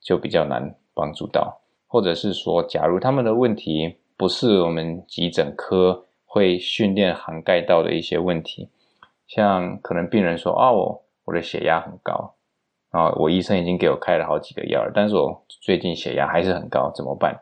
[0.00, 3.98] 就比较难帮助到，或者是说，假如他们的问题。
[4.16, 8.70] 不是我们急诊科会训练涵盖到的一些问题，
[9.26, 12.36] 像可能病人说啊，我我的血压很高
[12.90, 17.40] 啊，我医生已经给我开了好几个药了，但是我最近血压还是很高，怎么办？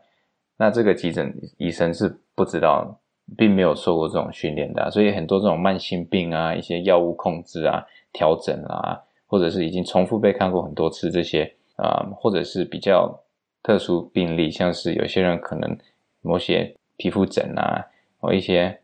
[0.56, 2.98] 那这个急诊医生是不知道，
[3.36, 13.20] 并没有受过这种训练的，所以很多这种慢性病啊，一些药物控制啊、调整啊，或者是已经重复被看过很多次这些啊，或者是比较
[13.62, 15.76] 特殊病例，像是有些人可能。
[16.24, 17.84] 某些皮肤疹啊，
[18.20, 18.78] 或一些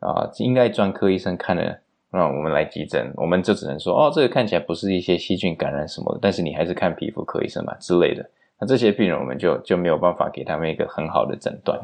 [0.00, 1.80] 啊，应该专科医生看的，
[2.10, 8.26] 那我们来急诊，我们就只能说，哦，这个看起来不是一些细菌感染什么的，但是你还是看皮肤科医生嘛之类的。
[8.58, 11.78] 那这些病人我们就就没有办法给他们一个很好的诊断。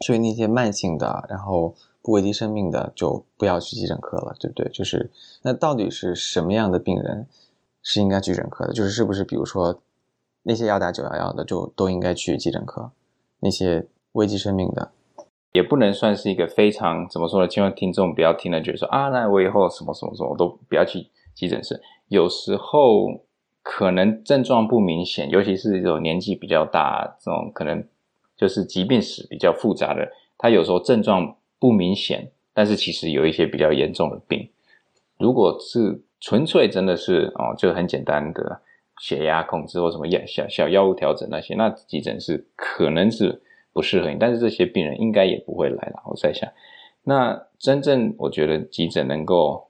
[0.00, 4.68] 所以那些慢性的，然后不危及生命的，就不要去急诊科了，对不对？
[4.70, 5.10] 就是
[5.42, 7.26] 那到底是什么样的病人
[7.82, 8.72] 是应该去诊科的？
[8.72, 9.80] 就是是不是比如说
[10.42, 12.90] 那些要打九幺幺的，就都应该去急诊科？
[13.40, 13.86] 那些。
[14.12, 14.90] 危及生命的，
[15.52, 17.48] 也不能算是一个非常怎么说呢？
[17.48, 21.80] 希望听众不要听了觉得说啊，那我以后什么什么什么都不要去急诊室。
[22.08, 23.06] 有时候
[23.62, 27.84] 可能症状不明显，尤其是这种年纪比较大，这种可能
[28.38, 34.48] 就是疾病史比较复杂的，他有时候症状不明显，但是其实有一些比较严重的病。
[35.18, 38.62] 如果是纯粹真的是哦，就很简单的
[39.00, 43.42] 血压控制或什么药小小药物调整那些，那急诊室可能是。
[43.70, 46.02] 不适合你，但是这些病人应该也不会来了。
[46.06, 46.50] 我在想，
[47.04, 49.68] 那真正我觉得急诊能够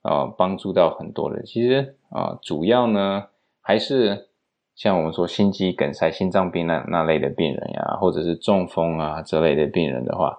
[0.00, 3.26] 呃帮助到很多人，其实啊，主要呢
[3.60, 4.28] 还是
[4.74, 10.38] 像我们说心肌梗塞、心脏病那那类的病人呀，或者是中风啊这类的病人的话，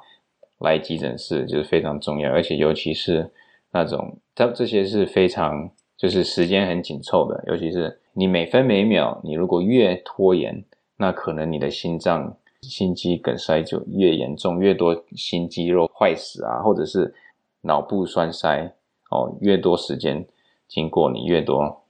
[0.59, 3.31] 来急诊室就是非常重要，而且尤其是
[3.71, 10.63] 那种它这些是非常就是时间很紧凑的，尤其是你每分每秒，你如果越拖延，
[10.97, 12.37] 那可能你的心脏。
[12.61, 17.13] 心肌梗塞就越严重，越多心肌肉坏死啊，或者是
[17.61, 18.73] 脑部栓塞
[19.11, 20.25] 哦，越多时间
[20.67, 21.83] 经过你，越多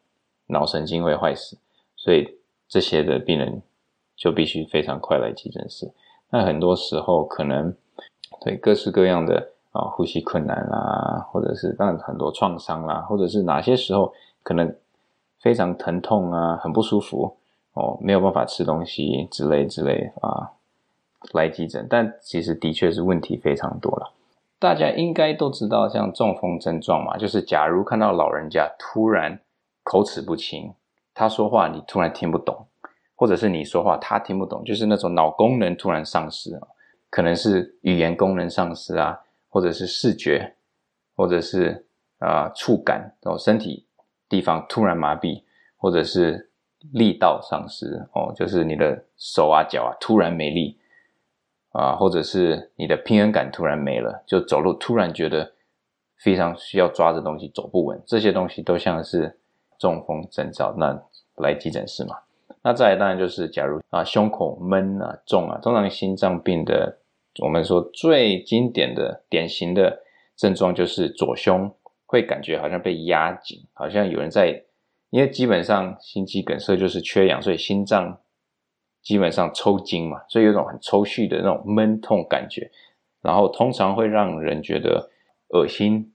[0.48, 1.58] 脑神经会坏死，
[1.96, 2.28] 所以
[2.68, 3.62] 这些的病人
[4.16, 5.92] 就必须非常快来急诊室。
[6.30, 7.74] 那很多时候可能
[8.42, 14.14] 对各式各样的啊呼吸困难啦，或者是当然很多创伤啦，或者是哪些时候
[14.44, 14.76] 可能
[15.40, 17.38] 非常疼痛啊，很不舒服
[17.74, 20.52] 哦，没有办法吃东西之类之类啊。
[21.34, 24.12] 来急诊，但其实的确是问题非常多了。
[24.60, 29.40] 大家应该都知道，像中风症状嘛，就是假如看到老人家突然
[29.82, 30.74] 口齿不清，
[31.16, 32.68] 他说话你突然听不懂，
[33.16, 36.52] 或者是你说话他听不懂，就是那种脑功能突然丧失
[37.10, 40.56] 可能是语言功能丧失啊，或者是视觉，
[41.16, 41.88] 或者是
[42.20, 43.88] 啊触感哦，身体
[44.30, 45.42] 地方突然麻痹，
[45.78, 46.52] 或者是
[46.94, 50.78] 力道丧失哦，就是你的手啊脚啊突然没力。
[51.78, 55.52] 啊，或者是你的平衡感突然没了，就走路突然觉得
[56.16, 59.38] 非常需要抓着东西走不稳，这些东西都像是
[59.80, 61.00] 中风征兆，那
[61.38, 62.18] 来急诊室嘛。
[62.62, 67.00] 那再来当然就是，假如啊胸口闷啊重啊，通常心脏病的，
[67.42, 70.02] 我们说最经典的典型的
[70.36, 71.72] 症状就是左胸
[72.06, 74.64] 会感觉好像被压紧，好像有人在，
[75.10, 78.20] 因为基本上心肌梗塞就是缺氧，所以心脏。
[79.04, 82.72] 基本上抽筋嘛，所以有种很抽蓄的那种闷痛感觉，
[83.22, 85.12] 然后通常会让人觉得
[85.50, 86.12] 恶心、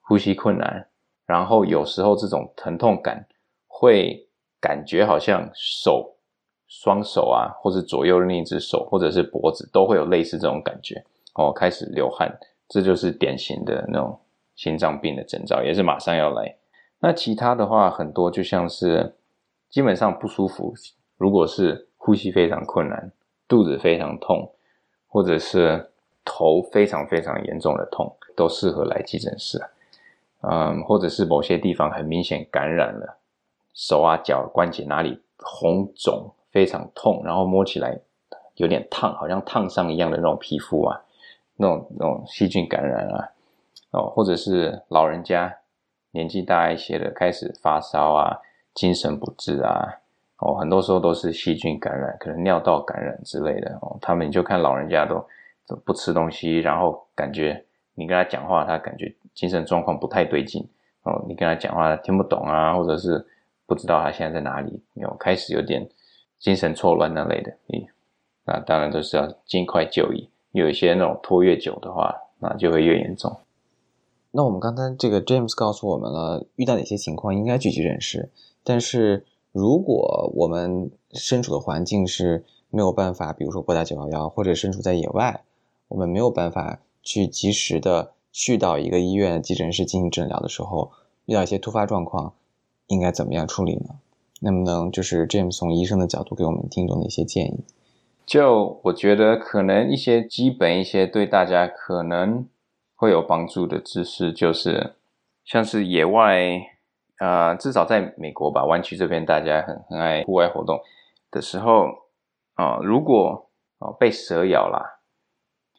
[0.00, 0.88] 呼吸困难，
[1.26, 3.26] 然后有时候这种疼痛感
[3.66, 4.28] 会
[4.60, 6.16] 感觉好像手、
[6.68, 11.04] 双手啊，或者左右另一只手，或者是脖子都会有类似这种感觉
[11.34, 14.18] 哦，开始流汗，这就是典型的那种
[14.56, 16.56] 心脏病的征兆，也是马上要来。
[17.00, 19.14] 那其他的话很多就像是
[19.70, 20.74] 基本上不舒服，
[21.16, 21.88] 如果是。
[22.06, 23.10] 呼吸非常困难，
[23.48, 24.52] 肚子非常痛，
[25.08, 25.90] 或者是
[26.22, 29.58] 头非常非常严重的痛，都适合来急诊室。
[30.50, 33.18] 嗯，或者是某些地方很明显感染了，
[33.72, 37.98] 手啊脚关节哪里红肿非常痛，然后摸起来
[38.56, 41.00] 有点烫，好像烫伤一样的那种皮肤啊，
[41.56, 43.28] 那种那种细菌感染啊，
[43.90, 45.56] 哦，或者是老人家
[46.10, 48.38] 年纪大一些的开始发烧啊，
[48.74, 49.98] 精神不治啊，
[50.38, 53.96] 哦，很多时候都是细菌感染，可能尿道感染之类的哦。
[54.00, 55.26] 他们就看老人家都
[55.66, 57.64] 都不吃东西，然后感觉
[57.94, 60.66] 你跟他讲话，他感觉精神状况不太对劲
[61.02, 61.24] 哦。
[61.28, 63.26] 你跟他讲话听不懂啊，或者是
[63.66, 65.88] 不知道他现在在哪里，有开始有点
[66.38, 67.88] 精神错乱那类的，你
[68.44, 70.28] 那当然都是要尽快就医。
[70.52, 73.36] 有一些那种拖越久的话，那就会越严重。
[74.30, 78.30] 那我们刚才这个 James 告诉我们了，遇到哪些情况应该聚集人士，
[78.62, 85.42] 但是如果我们身处的环境是没有办法，比如说拨打九幺幺，或者身处在野外，
[85.88, 90.90] 我们没有办法去及时的去到一个医院急诊室进行诊疗的时候，
[91.26, 92.34] 遇到一些突发状况，
[92.88, 93.94] 应该怎么样处理呢？
[94.40, 97.60] 能不能就是 James 从医生的角度给我们听众的一些建议？
[98.26, 102.44] 就我觉得，可能一些基本、一些对大家可能
[102.96, 104.94] 会有帮助的知识，就是
[105.44, 106.60] 像是野外，
[107.20, 110.80] 呃，至少在美国吧，湾区这边大家很很爱户外活动
[111.30, 111.86] 的时候，
[112.54, 114.93] 啊，如果哦被蛇咬啦，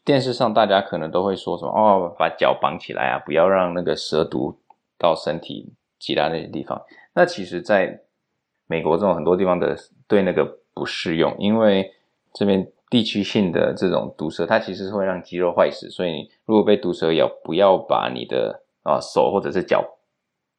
[0.06, 4.56] 电视上大家可能都会说什么哦，把脚绑起来啊，不要让那个蛇毒
[5.00, 6.80] 到身体其他那些地方。
[7.14, 8.02] 那其实，在
[8.68, 9.76] 美国这种很多地方的
[10.08, 11.92] 对那个不适用，因为
[12.34, 19.98] 这边地区性的这种毒蛇，它其实是会让肌肉坏死，所以如果被毒蛇咬，不要把你的啊手或者是脚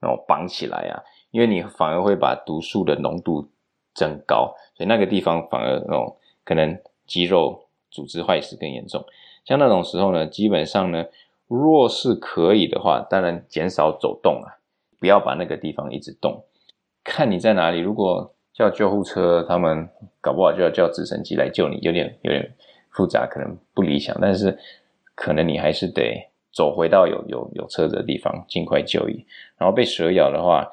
[0.00, 3.48] 然后绑起来啊，因为你反而会把毒素的浓度
[3.94, 6.76] 增高，所以那个地方反而那种可能
[7.06, 9.04] 肌肉组织坏死更严重。
[9.46, 11.06] 像那种时候呢，基本上呢，
[11.48, 14.60] 若是可以的话，当然减少走动啊，
[15.00, 16.44] 不要把那个地方一直动，
[17.02, 18.32] 看你在哪里，如果。
[18.56, 19.86] 叫救护车，他们
[20.18, 22.56] 搞不好就要叫直升机来救你，有点有点
[22.88, 24.16] 复杂，可能不理想。
[24.18, 24.58] 但是
[25.14, 29.26] 可能你还是得走回到有有有车子的地方，尽快就医。
[29.58, 30.66] 然后被蛇咬的话，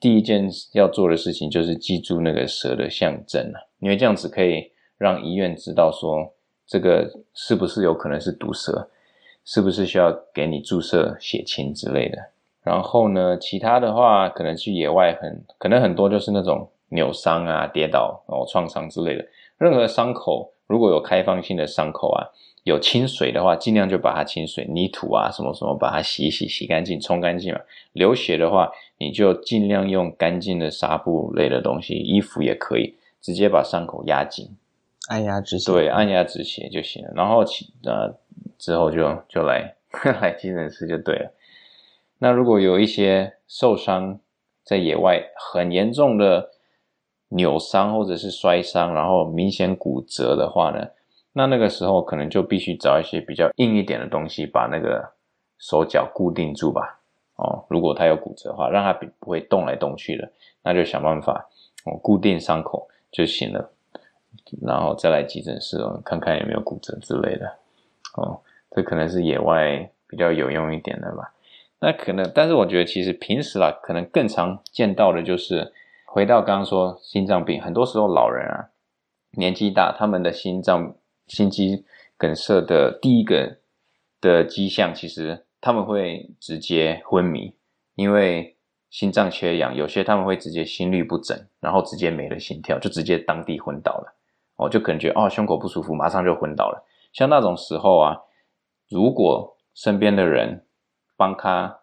[0.00, 6.32] 第一件要做的事情就是记住那个蛇的象征啊，因为这样子可以让医院知道说
[6.66, 8.88] 这个是不是有可能是毒蛇，
[9.44, 12.18] 是不是需要给你注射血清之类的。
[12.62, 16.68] 然后呢，其他的话可能去野外很可能很多就是那种。
[16.90, 19.26] 扭伤啊、跌倒哦、创伤之类的，
[19.58, 22.30] 任何伤口如果有开放性的伤口啊，
[22.62, 27.60] 有清水的话，尽量就把它清水、泥土啊什么什么把它洗一洗洗干净、冲干净嘛。
[27.92, 34.56] 流血的话，你就尽量用干净的纱布类的东西，衣服也可以，直接把伤口压紧，
[35.08, 35.72] 按压止血。
[35.72, 37.12] 对，按压止血就行了。
[37.14, 38.14] 然后其呃
[38.58, 39.74] 之后就就来
[40.20, 41.32] 来急诊室就对了。
[42.18, 44.18] 那如果有一些受伤
[44.64, 46.50] 在野外很严重的。
[47.30, 50.86] 扭伤或者是摔伤，然后明显骨折的话呢，
[51.32, 55.04] 那那个时候可能就必须找一些比较硬一点的东西把那个
[55.58, 57.00] 手脚固定住吧。
[57.34, 60.30] 哦，如果他有骨折的话，让他不不会动来动去的，
[60.62, 61.44] 那就想办法
[61.84, 63.72] 哦固定伤口就行了。
[64.62, 67.46] 然后再来急诊室哦，看看有没有骨折之类的。
[68.16, 71.34] 哦，这可能是野外比较有用一点的吧。
[71.80, 75.72] 那可能，但是我觉得其实平时啦，可能更常见到的就是。
[76.08, 78.70] 回到刚刚说心脏病，很多时候老人啊
[79.32, 81.84] 年纪大，他们的心脏心肌
[82.16, 83.58] 梗塞的第一个
[84.18, 87.54] 的迹象，其实他们会直接昏迷，
[87.96, 88.56] 因为
[88.88, 94.14] 心脏缺氧，有些他们会直接心律不整，然后直接没了心跳，就直接当地昏倒了。
[94.56, 96.84] 哦，就可能觉得哦胸口不舒服，马上就昏倒了。
[97.12, 98.16] 像那种时候啊，
[98.88, 100.64] 如果身边的人
[101.16, 101.78] 帮他。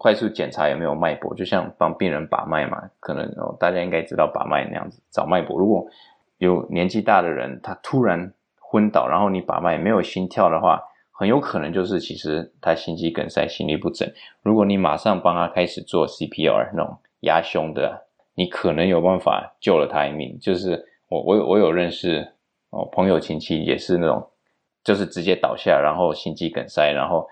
[0.00, 5.56] 快速检查有没有脉搏，就像帮病人把脉嘛，可能哦，大家应该知道把脉那样子找脉搏。
[5.56, 5.86] 如果
[6.38, 14.10] 有年纪大的人，他突然昏倒，然后你把脉没有心跳的话，很有可能就是其实他心肌梗塞、心律不整。
[14.42, 20.36] 如果你马上帮他开始做 CPR 那种压胸的，你可能有办法救了他一命。
[20.40, 22.32] 就是我我我有认识
[22.70, 24.28] 哦朋友亲戚也是那种，
[24.84, 27.26] 就是直接倒下，然后心肌梗塞，然后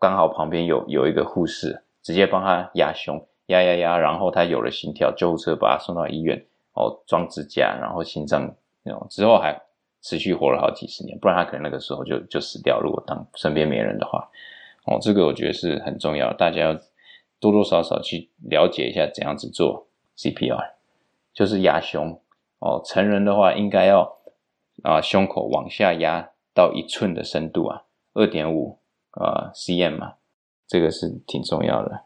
[0.00, 1.80] 刚好旁边有有一个护士。
[2.04, 6.38] 直接帮他压胸，压压压，然后他有了心跳，救护车把他送到医院，
[6.74, 9.58] 哦，装支架，然后心脏那种，之后还
[10.02, 12.78] 持续活了好几十年，不然他可能那个时候就就死掉。
[12.78, 14.28] 如果当身边没人的话，
[14.84, 16.74] 哦，这个我觉得是很重要，大家要
[17.40, 19.86] 多多少少去了解一下怎样子做
[20.18, 20.72] CPR，
[21.32, 22.20] 就是压胸，
[22.64, 24.16] 哦，成人的话应该要
[24.82, 27.82] 啊胸口往下压到一寸的深度啊，
[28.14, 28.78] 二点五
[29.10, 30.14] 啊 cm 嘛。
[30.66, 32.04] 这个是挺重要的，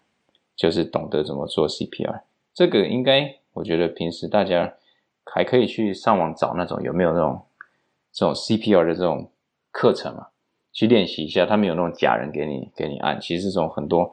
[0.57, 2.23] 就是懂得怎么做 CPR。
[2.53, 4.75] 这个应该，我觉得平时大家
[5.25, 7.41] 还可以去上网找那种有没有那种
[8.13, 9.31] 这种 CPR 的这种
[9.71, 10.27] 课程嘛，
[10.73, 11.47] 去练习一下。
[11.47, 14.13] 他们有那种假人给你给你按，其实这种很多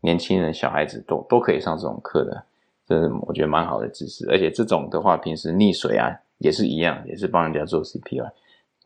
[0.00, 2.46] 年轻人小孩子都都可以上这种课的，
[2.92, 4.28] 这是我觉得蛮好的知识。
[4.30, 8.30] 而且这种的话，平时溺水啊也是一样，也是帮人家做 CPR，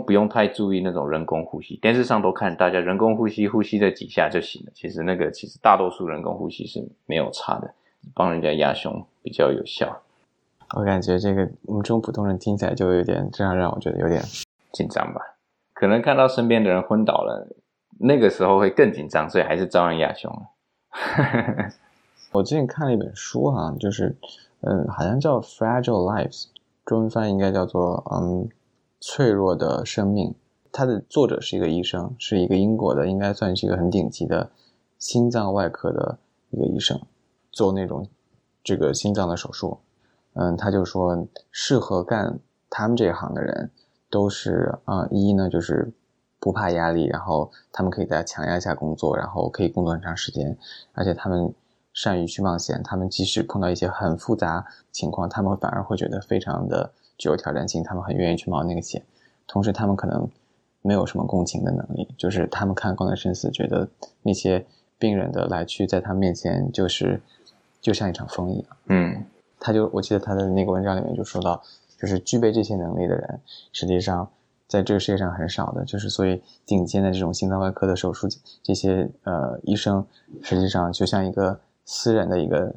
[0.07, 1.77] 不用太注意那种人工呼吸。
[1.77, 4.73] 电视上都看大家人工呼吸，呼吸这几下就行了。
[4.75, 7.75] 其实那个其实大多数人工呼吸是没有差的，
[8.15, 10.03] 帮人家压胸比较有效。
[10.77, 14.21] 我感觉这个我们这种普通人听起来就有点，这样让我觉得有点
[14.73, 15.21] 紧张吧。
[15.73, 17.49] 可能看到身边的人昏倒了，
[18.01, 20.43] 那个时候会更紧张，所以还是照样压胸了。
[22.33, 24.15] 我最近看了一本书哈，就是
[24.61, 26.43] 嗯，好像叫《Fragile Lives》，
[26.85, 28.49] 中文翻译应该叫做嗯，
[29.01, 30.35] 脆弱的生命。
[30.73, 34.51] 它的作者是一个医生，是一个英国的，应该算是一个很顶级的
[34.99, 36.19] 心脏外科的
[36.51, 37.01] 一个医生，
[37.51, 38.07] 做那种
[38.63, 39.79] 这个心脏的手术。
[40.35, 43.71] 嗯，他就说，适合干他们这一行的人，
[44.11, 45.91] 都是啊，一呢就是
[46.39, 50.59] 不怕压力，然后他们可以在强压下工作，然后可以工作很长时间，
[50.93, 51.55] 而且他们
[51.97, 59.03] 善于去冒险，他们即使碰到一些很复杂情况，他们反而会觉得非常的具有挑战性，他们很愿意去冒那个险。
[59.49, 60.29] 同时，他们可能
[60.83, 63.89] 没有什么共情的能力，就是他们看光的生死，觉得
[64.23, 64.65] 那些
[64.99, 67.21] 病人的来去在他面前就是
[67.81, 68.77] 就像一场风一样。
[68.87, 69.25] 嗯。
[69.59, 71.63] 他就我记得他的那个文章里面就说到，
[71.99, 73.41] 就是具备这些能力的人，
[73.73, 74.29] 实际上
[74.69, 75.83] 在这个世界上很少的。
[75.87, 78.29] 就是所以顶尖的这种心脏外科的手术，
[78.63, 80.07] 这些呃医生，
[80.43, 82.75] 实际上就像一个私人的一个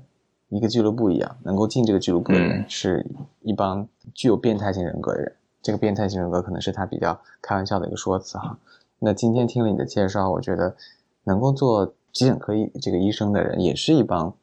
[0.48, 3.06] 一个俱乐部一样，能够进这个俱乐部的人是
[3.42, 5.36] 一帮具有变态性人格的人。
[5.62, 8.58] 这个变态性人格可能是他比较开玩笑的一个说辞哈。
[9.00, 10.74] 那今天听了你的介绍，我觉得
[11.26, 14.34] 能够做急诊科医这个医生的人，也是一帮，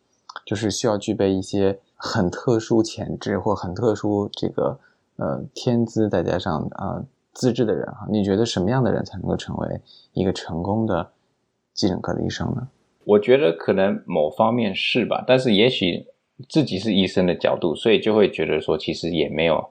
[0.44, 1.80] 就是需要具备一些。
[1.98, 4.78] 很特殊潜质或很特殊这个
[5.16, 7.02] 呃天资，再加上啊
[7.32, 9.80] 资质的人哈，你觉得什么样的人才能够成为
[10.12, 11.10] 一个成功的
[11.72, 12.68] 急诊科的医生呢？
[13.06, 16.06] 我觉得可能某方面是吧，但是也许
[16.48, 19.70] 自己是医生的角度，所以就会觉得说其实也没有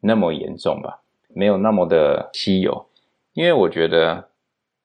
[0.00, 1.02] 那么严重吧，
[1.34, 2.86] 没有那么的稀有。
[3.32, 4.28] 因为我觉得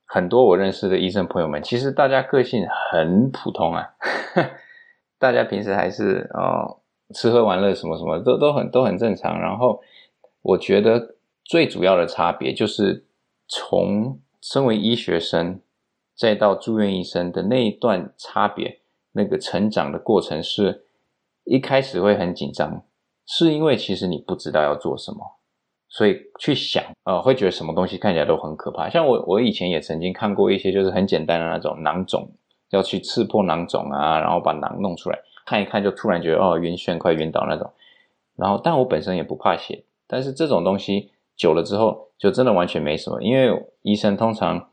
[0.06, 3.90] 很多我认识的医生朋友们，其实大家个性很普通啊，
[5.20, 6.78] 大家平时还是哦。
[7.12, 9.82] 吃喝玩乐什么什么都都很都很正常，然后
[10.44, 13.04] 我觉得最主要的差别就是
[13.48, 15.60] 从身为医学生
[16.20, 18.82] 再到住院医生的那一段差别，
[19.14, 20.84] 那个成长的过程是
[21.46, 22.84] 一开始会很紧张，
[23.26, 25.38] 是因为其实你不知道要做什么，
[25.88, 28.90] 所以去想呃会觉得什么东西看起来都很可怕。
[28.90, 32.30] 像我我以前也曾经看过一些就是很简单的那种囊肿，
[32.72, 35.18] 要去刺破囊肿啊，然后把囊弄出来。
[35.46, 37.72] 看一看就突然觉得哦晕眩快晕倒那种，
[38.36, 44.69] 然后但我本身也不怕血，但是这种东西久了之后就真的完全没什么，因为医生通常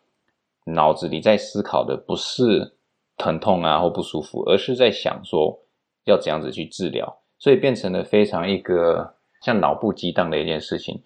[0.66, 2.76] 脑子里在思考的不是
[3.16, 5.58] 疼痛啊或不舒服，而是在想说
[6.04, 11.02] 要怎样子去治疗，所以变成了非常一个像脑部激荡的一件事情。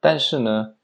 [0.00, 0.74] 但是呢，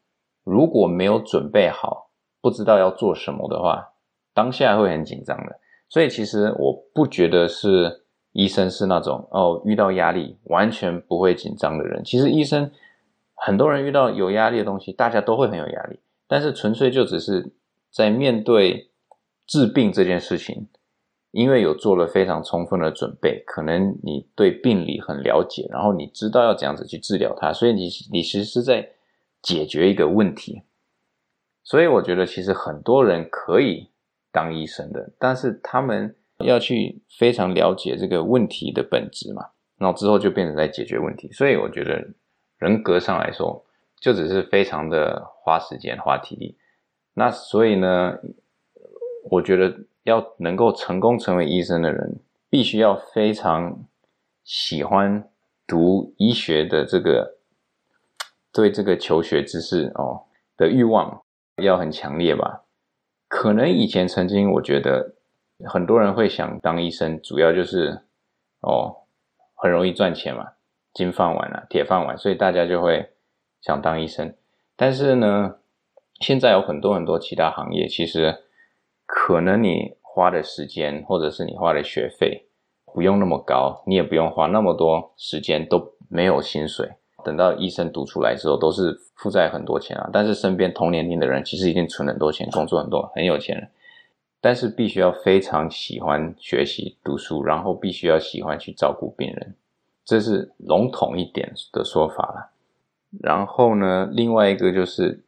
[0.44, 2.10] 如果没有准备好，
[2.40, 3.92] 不知道要做什么的话，
[4.32, 5.58] 当下会很紧张的。
[5.88, 8.04] 所以其实我不觉得是。
[8.32, 12.00] 医生是那种哦，遇到压力完全不会紧张的人。
[12.04, 12.70] 其实医生
[13.34, 15.98] 很多人遇到有压力的东西，大家都会很有压力。
[16.28, 17.52] 但是纯粹就只是
[17.91, 18.91] 在面对
[19.47, 20.68] 治病这件事情，
[21.30, 28.91] 因为有做了非常充分的准备，可能你对病理很了解，然后你知道要怎样子去治疗它，所以你你其实是在
[29.43, 30.62] 解决一个问题。
[31.62, 33.91] 所以我觉得其实很多人可以
[34.32, 36.16] 当医生的，但是他们。
[36.43, 39.45] 要去非常了解这个问题的本质嘛，
[39.76, 41.30] 然后之后就变成在解决问题。
[41.32, 42.03] 所以我觉得
[42.57, 43.62] 人格上来说，
[44.01, 46.57] 就只是非常的花时间花体力。
[47.20, 48.16] 那所以呢，
[49.30, 52.18] 我觉得要能够成功成为医生的人，
[52.48, 53.84] 必须要非常
[54.42, 55.28] 喜欢
[55.66, 57.36] 读医学的这个
[58.50, 60.24] 对这个求学知识哦
[60.56, 61.22] 的欲望
[61.56, 62.64] 要很强烈吧。
[63.28, 65.14] 可能以前曾经我觉得。
[65.68, 68.00] 很多人会想当医生，主要就是
[68.62, 68.96] 哦，
[69.54, 70.52] 很容易赚钱嘛，
[70.94, 73.12] 金饭碗啊，铁饭碗，所以大家就会
[73.60, 74.34] 想当医生。
[74.74, 75.59] 但是呢，
[76.20, 78.42] 现在有很多很多其他行业，其实
[79.06, 82.46] 可能你花的时间或者是你花的学费
[82.92, 86.90] 不用那么高，你也不用花那么多时间，都没有薪水。
[87.24, 90.08] 等到医生读出来之后，都是负债很多钱啊。
[90.12, 93.68] 但是身边同年龄的人，其实已经存很多钱，工作很多，很有钱了。
[94.40, 99.54] 但是必须要非常喜欢学习读书，然后必须要喜欢去照顾病人，
[100.04, 102.50] 这是笼统一点的说法了。
[103.20, 105.22] 然后呢，另外一个就是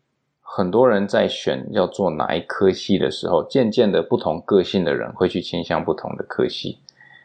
[0.54, 6.78] 很多人在选要做哪一科系的时候，渐渐的不同个性的人会去倾向不同的科系，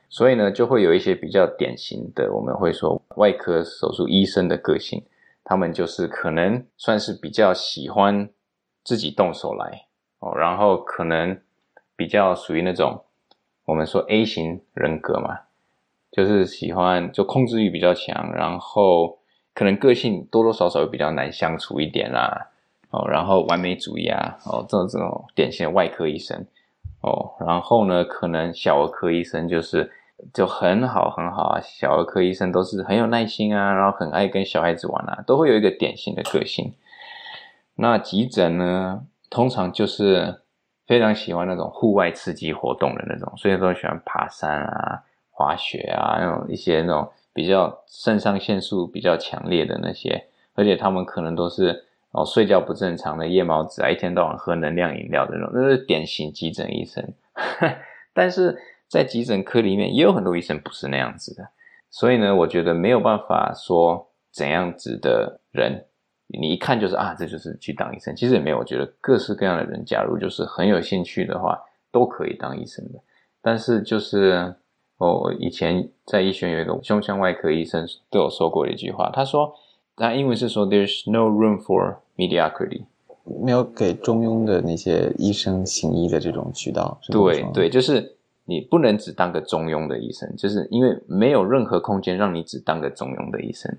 [0.07, 5.03] 所以呢，就会有一些比较典型的，我们会说外科手术医生的个性，
[5.43, 8.29] 他们就是可能算是比较喜欢
[8.85, 9.87] 自己动手来
[10.19, 11.37] 哦，然后可能
[11.97, 13.03] 比较属于那种
[13.65, 15.37] 我们说 A 型人格嘛，
[16.13, 19.17] 就是喜欢就控制欲比较强，然后。
[19.53, 22.51] 可能个性多多少少比较难相处一点啦，
[22.89, 26.45] 哦，然后完美主义啊，哦，这种这种典型的外科医生，
[27.01, 29.91] 哦，然后呢，可能小儿科医生就是
[30.33, 36.73] 就很好很好啊，小儿科医生都是很有耐心啊，然后很爱跟小孩子玩啊，都会有一个典型的个性。
[37.75, 40.41] 那急诊呢，通常就是
[40.85, 47.09] 非常喜欢那种户外刺激活动的那种，所以都喜欢爬山啊、滑雪啊，那种一些那种。
[47.33, 50.25] 比较肾上腺素比较强烈的那些，
[50.55, 57.03] 而且他们可能都是哦睡觉不正常的夜猫子啊，一天到晚喝能量饮料的那种，那是典型急诊医生。
[58.13, 61.47] 但是在急诊科里面也有很多医生不是那样子的，
[61.89, 65.85] 所以呢，我觉得没有办法说怎样子的人，
[66.27, 68.15] 你一看就是啊，这就是去当医生。
[68.15, 71.59] 其实也没有，我觉得各式各样的人，假如就是很有兴趣的话，
[71.91, 72.99] 都可以当医生的。
[73.41, 74.55] 但是就是。
[74.99, 79.53] 我以前在医学院有一个胸腔外科医生对我说过一句话，他说，
[79.97, 82.85] 他英文是说，There's no room for mediocrity，
[83.43, 86.99] 没有给中庸的那些医生行医的这种渠道。
[87.11, 93.75] 对对，就是你不能只当个中庸的医生，就是因为没有任何空间让你只当个中庸的医生，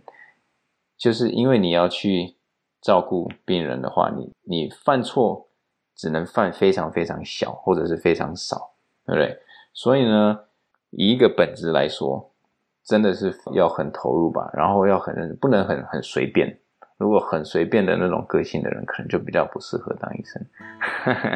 [0.99, 2.35] 就是因为你要去
[2.83, 5.47] 照顾病人的话，你你犯错
[5.97, 8.73] 只能犯非常非常小或者是非常少，
[9.07, 9.39] 对不对？
[9.73, 10.41] 所以呢。
[10.91, 12.31] 以一个本质来说，
[12.89, 16.59] 真的是要很投入吧，然后要很不能很很随便。
[16.97, 20.43] 如果很随便的那种个性的人，可能就比较不适合当医生。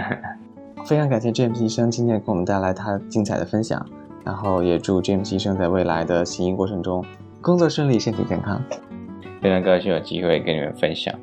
[0.86, 3.86] 非常感谢 James 医生今天给我们带来他精彩的分享，
[4.24, 7.04] 然后也祝 James 医生在未来的行医过程中
[7.40, 8.60] 工作顺利，身体健康。
[9.40, 11.14] 非常高兴有机会跟你们分享。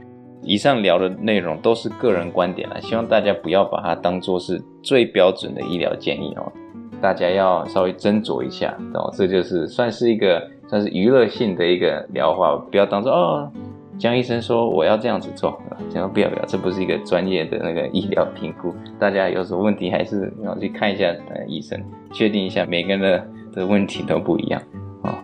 [0.42, 6.52] 以上聊的内容都是个人观点了，希望大家不要把它当做是最标准的医疗建议哦。
[7.02, 13.52] 大家要稍微斟酌一下，哦，这就是算是一个算是娱乐性的一个疗法，不要当做哦，
[13.98, 21.82] 江医生说我要这样子做，千万不要不要，这不是一个专业的那个医疗评估，大家有什么问题还是要去看一下呃医生，
[22.14, 24.62] 确定一下每个人的的问题都不一样
[25.04, 25.16] 哦。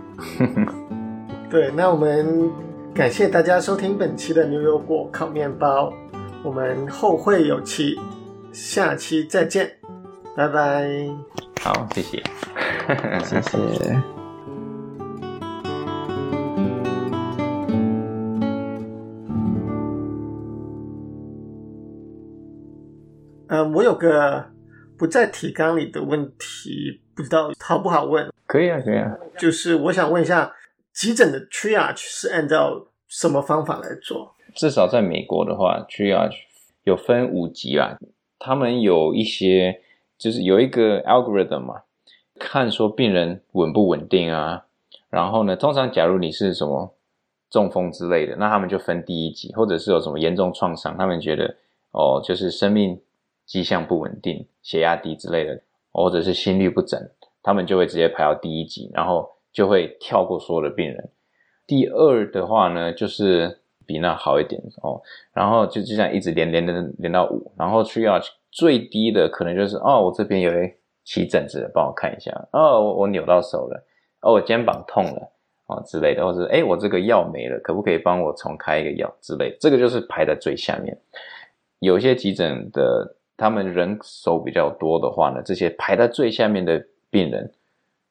[1.50, 2.50] 对，那我们
[2.94, 5.94] 感谢大家收听本期的牛油果烤面包，
[6.44, 7.98] 我们后会有期，
[8.52, 9.70] 下期再见，
[10.36, 11.45] 拜拜。
[11.66, 12.22] 好，谢谢，
[13.26, 13.58] 谢谢。
[23.48, 24.46] 嗯，我有个
[24.96, 28.32] 不在提纲里的问题，不知道好不好问？
[28.46, 29.18] 可以啊，可以啊。
[29.36, 30.54] 就是我想问一下，
[30.94, 34.36] 急诊的 triage 是按照什么方法来做？
[34.54, 36.36] 至少在美国的话，triage
[36.84, 37.98] 有分五级啦，
[38.38, 39.82] 他们有一些。
[40.18, 41.82] 就是有一个 algorithm 嘛，
[42.40, 44.66] 看说病人稳不稳定啊，
[45.10, 46.96] 然后呢，通常假如你是什么
[47.50, 51.56] 中风之类的，那他们就分第一级，或者是有什么严重创伤，他们觉得
[51.92, 53.00] 哦，就是生命
[53.46, 55.62] 迹象不稳定，血压低之类的，
[55.92, 56.98] 或者是心率不整，
[57.44, 61.10] 他们就会直接排到第一级，然后就会跳过所有的病人。
[61.68, 65.02] 第二的话呢，就是比那好一点哦，
[65.34, 68.18] 然后就就这样一直连连连连到五，然后需要。
[68.56, 70.72] 最低的可能就是哦，我这边有一
[71.04, 72.32] 起疹子，帮我看一下。
[72.54, 73.86] 哦，我我扭到手了。
[74.22, 75.30] 哦，我肩膀痛了
[75.68, 79.58] 哦之类的，或者哎，我这个药没了，可不可以帮我重开一个药之类？
[79.60, 80.98] 这个就是排在最下面。
[81.80, 87.52] 有些急诊的他们人手比较多的话呢，这些排在最下面的病人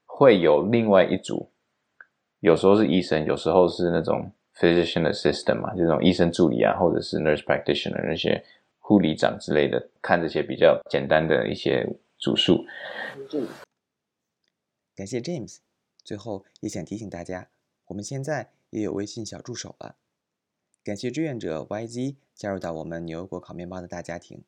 [0.04, 1.48] 会有另外一组，
[2.40, 8.44] 有时候是医生，有时候是那种 physician assistant 嘛，就这种医生助理啊，或者是 nurse practitioner 那些。
[8.86, 12.66] 护理长之类的，看这些比较简单的一些组数。
[14.94, 15.60] 感谢 James。
[16.04, 17.48] 最后也想提醒大家，
[17.86, 19.96] 我们现在也有微信小助手了。
[20.84, 24.44] 感谢志愿者 YZ 加入到我们牛油果烤面包的大家庭。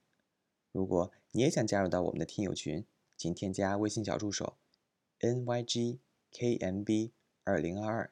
[0.71, 2.85] 如果你也想加入到我们的听友群，
[3.17, 4.59] 请添加微信小助手
[5.21, 7.13] NYGKMB
[7.45, 8.11] 二零二二，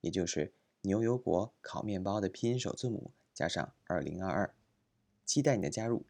[0.00, 4.54] 也就是牛油果烤面包的拼音首字母加上二零二二。
[5.26, 6.06] 期待你的加入。